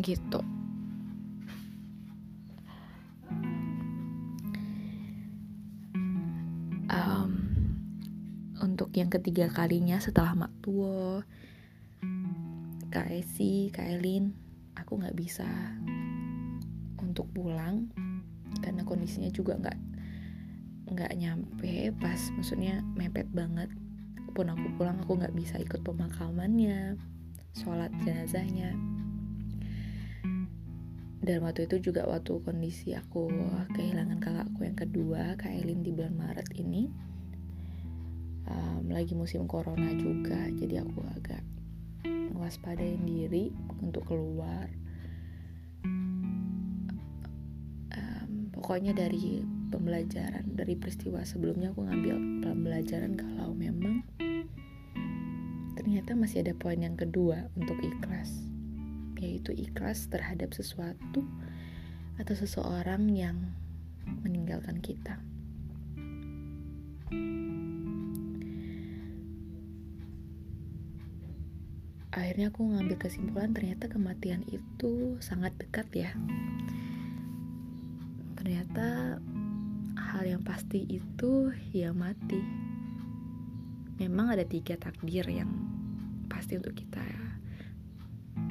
Gitu. 0.00 0.40
Um, 6.88 7.30
untuk 8.64 8.96
yang 8.96 9.12
ketiga 9.12 9.52
kalinya 9.52 10.00
setelah 10.00 10.32
Mak 10.32 10.52
Tuo. 10.64 11.20
Kak 12.88 13.12
Esi, 13.12 13.68
Kak 13.76 13.92
Elin 13.92 14.45
aku 14.76 15.00
nggak 15.02 15.16
bisa 15.18 15.48
untuk 17.02 17.28
pulang 17.32 17.88
karena 18.60 18.84
kondisinya 18.84 19.28
juga 19.32 19.56
nggak 19.58 19.78
nggak 20.86 21.12
nyampe 21.18 21.90
pas 21.98 22.20
maksudnya 22.38 22.80
mepet 22.94 23.26
banget. 23.34 23.68
Pun 24.36 24.52
aku 24.52 24.68
pulang 24.76 25.00
aku 25.00 25.16
nggak 25.16 25.34
bisa 25.34 25.56
ikut 25.58 25.80
pemakamannya 25.82 26.94
sholat 27.56 27.90
jenazahnya. 28.04 28.76
Dan 31.26 31.42
waktu 31.42 31.66
itu 31.66 31.90
juga 31.90 32.06
waktu 32.06 32.38
kondisi 32.44 32.94
aku 32.94 33.26
kehilangan 33.74 34.22
kakakku 34.22 34.62
yang 34.62 34.78
kedua 34.78 35.34
Kak 35.34 35.50
Elin 35.50 35.82
di 35.82 35.90
bulan 35.90 36.14
Maret 36.14 36.54
ini 36.54 36.86
um, 38.46 38.86
lagi 38.86 39.16
musim 39.18 39.48
corona 39.50 39.90
juga. 39.98 40.46
Jadi 40.54 40.78
aku 40.78 41.02
agak 41.02 41.42
waspadain 42.36 43.02
diri 43.02 43.50
untuk 43.82 44.06
keluar 44.08 44.68
um, 47.92 48.30
pokoknya 48.54 48.96
dari 48.96 49.42
pembelajaran 49.68 50.46
dari 50.54 50.78
peristiwa 50.78 51.26
sebelumnya 51.26 51.74
aku 51.74 51.84
ngambil 51.84 52.16
pembelajaran 52.46 53.18
kalau 53.18 53.52
memang 53.52 54.06
ternyata 55.76 56.16
masih 56.16 56.42
ada 56.46 56.54
poin 56.56 56.80
yang 56.80 56.96
kedua 56.96 57.50
untuk 57.58 57.76
ikhlas 57.82 58.46
yaitu 59.20 59.52
ikhlas 59.56 60.08
terhadap 60.12 60.52
sesuatu 60.52 61.24
atau 62.16 62.34
seseorang 62.36 63.08
yang 63.12 63.36
meninggalkan 64.24 64.80
kita. 64.80 65.20
Akhirnya 72.16 72.48
aku 72.48 72.64
ngambil 72.64 72.96
kesimpulan 72.96 73.52
ternyata 73.52 73.92
kematian 73.92 74.40
itu 74.48 75.20
sangat 75.20 75.52
dekat 75.60 75.84
ya. 75.92 76.10
Ternyata 78.40 79.20
hal 80.00 80.24
yang 80.24 80.40
pasti 80.40 80.80
itu 80.88 81.52
ya 81.76 81.92
mati. 81.92 82.40
Memang 84.00 84.32
ada 84.32 84.48
tiga 84.48 84.80
takdir 84.80 85.28
yang 85.28 85.52
pasti 86.32 86.56
untuk 86.56 86.72
kita 86.72 87.04
ya 87.04 87.24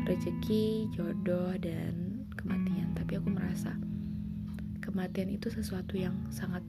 rezeki, 0.05 0.93
jodoh, 0.93 1.57
dan 1.57 2.21
kematian. 2.37 2.93
Tapi 2.93 3.17
aku 3.17 3.33
merasa 3.33 3.73
kematian 4.77 5.33
itu 5.33 5.49
sesuatu 5.49 5.97
yang 5.97 6.13
sangat 6.29 6.61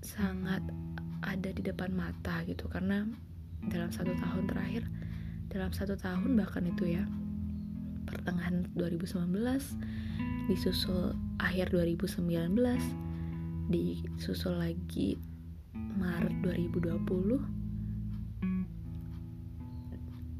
sangat 0.00 0.64
ada 1.20 1.52
di 1.52 1.60
depan 1.60 1.92
mata 1.92 2.40
gitu 2.48 2.64
karena 2.72 3.04
dalam 3.68 3.92
satu 3.92 4.16
tahun 4.16 4.48
terakhir 4.48 4.88
dalam 5.48 5.72
satu 5.72 5.96
tahun 5.96 6.36
bahkan 6.36 6.68
itu 6.68 6.96
ya. 6.96 7.04
Pertengahan 8.08 8.64
2019 8.76 9.28
disusul 10.48 11.12
akhir 11.40 11.76
2019 11.76 12.24
disusul 13.68 14.56
lagi 14.56 15.20
Maret 15.76 16.40
2020 16.40 17.04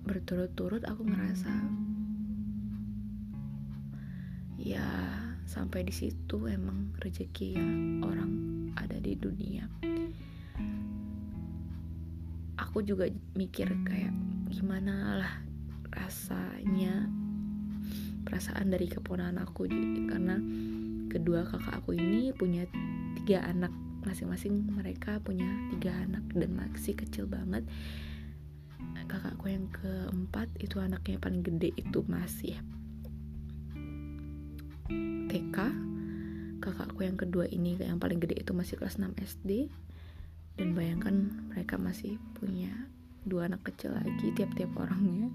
berturut-turut 0.09 0.81
aku 0.89 1.05
ngerasa 1.05 1.53
ya 4.57 4.89
sampai 5.45 5.85
di 5.85 5.93
situ 5.93 6.49
emang 6.49 6.97
rezeki 7.05 7.61
ya 7.61 7.69
orang 8.05 8.33
ada 8.81 8.97
di 8.97 9.13
dunia. 9.13 9.69
Aku 12.57 12.81
juga 12.81 13.09
mikir 13.37 13.69
kayak 13.85 14.28
gimana 14.49 15.21
lah 15.21 15.35
rasanya 15.93 17.09
perasaan 18.25 18.73
dari 18.73 18.89
keponakan 18.89 19.41
aku 19.45 19.69
karena 20.09 20.37
kedua 21.09 21.45
kakak 21.49 21.81
aku 21.81 21.97
ini 21.97 22.33
punya 22.37 22.69
tiga 23.21 23.45
anak 23.49 23.73
masing-masing 24.05 24.69
mereka 24.69 25.21
punya 25.21 25.49
tiga 25.77 25.93
anak 26.05 26.25
dan 26.33 26.51
masih 26.57 26.97
kecil 26.97 27.29
banget. 27.29 27.65
Kakakku 29.09 29.49
yang 29.49 29.73
keempat 29.73 30.53
itu 30.61 30.77
anaknya 30.85 31.17
paling 31.17 31.41
gede 31.41 31.73
itu 31.81 32.05
masih 32.05 32.61
TK 35.29 35.57
kakakku 36.61 37.01
yang 37.05 37.17
kedua 37.17 37.49
ini 37.49 37.77
yang 37.81 37.97
paling 37.97 38.21
gede 38.21 38.37
itu 38.37 38.53
masih 38.53 38.77
kelas 38.77 39.01
6 39.01 39.17
SD 39.17 39.73
dan 40.61 40.77
bayangkan 40.77 41.33
mereka 41.49 41.81
masih 41.81 42.21
punya 42.37 42.73
dua 43.27 43.51
anak 43.51 43.67
kecil 43.67 43.95
lagi 43.95 44.31
tiap-tiap 44.35 44.71
orangnya. 44.79 45.31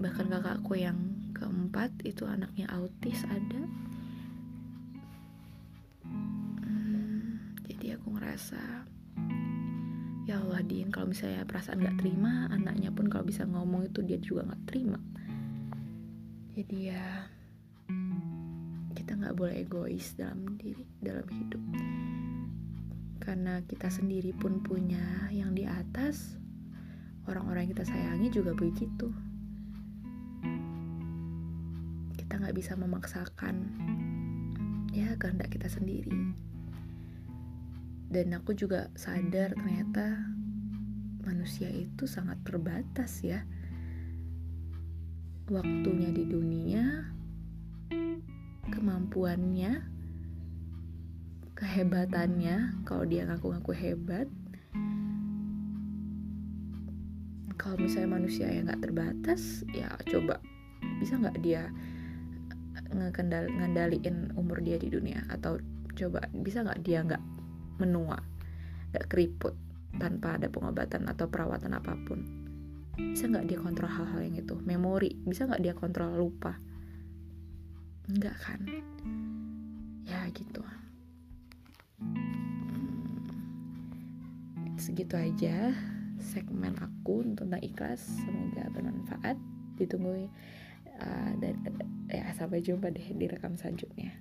Bahkan 0.00 0.26
kakakku 0.32 0.76
yang 0.76 0.96
keempat 1.36 1.92
itu 2.04 2.24
anaknya 2.28 2.68
autis 2.72 3.24
ada. 3.28 3.62
Hmm, 6.04 7.40
jadi 7.68 7.96
aku 7.96 8.16
ngerasa 8.16 8.60
ya 10.28 10.38
Allah 10.38 10.62
Din 10.62 10.92
kalau 10.94 11.10
misalnya 11.10 11.42
perasaan 11.48 11.82
nggak 11.82 11.98
terima 12.00 12.46
anaknya 12.52 12.92
pun 12.92 13.08
kalau 13.08 13.26
bisa 13.26 13.48
ngomong 13.48 13.88
itu 13.88 14.00
dia 14.04 14.18
juga 14.20 14.48
nggak 14.52 14.64
terima. 14.68 15.00
Jadi 16.56 16.76
ya 16.92 17.28
kita 18.94 19.16
nggak 19.16 19.36
boleh 19.36 19.64
egois 19.64 20.12
dalam 20.14 20.54
diri 20.60 20.84
dalam 21.00 21.24
hidup 21.24 21.62
karena 23.20 23.60
kita 23.68 23.92
sendiri 23.92 24.32
pun 24.32 24.64
punya 24.64 25.28
yang 25.28 25.52
di 25.52 25.68
atas 25.68 26.40
orang-orang 27.28 27.68
yang 27.68 27.72
kita 27.76 27.86
sayangi 27.86 28.28
juga 28.32 28.56
begitu. 28.56 29.12
Kita 32.16 32.40
nggak 32.40 32.56
bisa 32.56 32.74
memaksakan 32.80 33.56
ya 34.90 35.14
kehendak 35.20 35.52
kita 35.52 35.68
sendiri. 35.68 36.32
Dan 38.10 38.34
aku 38.34 38.56
juga 38.58 38.90
sadar 38.98 39.54
ternyata 39.54 40.18
manusia 41.22 41.70
itu 41.70 42.10
sangat 42.10 42.40
terbatas 42.42 43.22
ya. 43.22 43.44
Waktunya 45.46 46.10
di 46.10 46.24
dunia 46.26 47.06
kemampuannya 48.70 49.89
kehebatannya 51.60 52.80
kalau 52.88 53.04
dia 53.04 53.28
ngaku-ngaku 53.28 53.76
hebat 53.76 54.26
kalau 57.60 57.76
misalnya 57.76 58.16
manusia 58.16 58.48
yang 58.48 58.64
nggak 58.66 58.80
terbatas 58.80 59.62
ya 59.76 59.92
coba 60.08 60.40
bisa 60.96 61.20
nggak 61.20 61.36
dia 61.44 61.68
ngandaliin 62.90 64.34
umur 64.34 64.64
dia 64.64 64.80
di 64.80 64.88
dunia 64.88 65.22
atau 65.28 65.60
coba 65.94 66.26
bisa 66.32 66.64
nggak 66.64 66.80
dia 66.80 67.04
nggak 67.04 67.22
menua, 67.80 68.20
gak 68.92 69.08
keriput 69.08 69.56
tanpa 69.96 70.36
ada 70.36 70.52
pengobatan 70.52 71.08
atau 71.08 71.26
perawatan 71.26 71.72
apa 71.72 71.96
pun. 72.04 72.20
Bisa 73.00 73.26
nggak 73.26 73.48
dia 73.48 73.58
kontrol 73.58 73.88
hal-hal 73.88 74.20
yang 74.20 74.36
itu? 74.36 74.54
Memori, 74.60 75.16
bisa 75.24 75.48
nggak 75.48 75.62
dia 75.64 75.74
kontrol 75.74 76.12
lupa? 76.12 76.60
Enggak 78.12 78.36
kan? 78.44 78.60
Ya 80.04 80.28
gitu. 80.30 80.60
Segitu 84.80 85.14
aja 85.16 85.76
segmen 86.20 86.76
aku 86.80 87.24
tentang 87.36 87.60
ikhlas. 87.60 88.00
Semoga 88.00 88.68
bermanfaat. 88.72 89.36
Ditunggu 89.76 90.28
uh, 91.00 91.32
dan 91.40 91.54
ya 92.08 92.32
sampai 92.36 92.60
jumpa 92.60 92.92
deh 92.92 93.08
di 93.16 93.26
rekam 93.28 93.56
selanjutnya. 93.56 94.12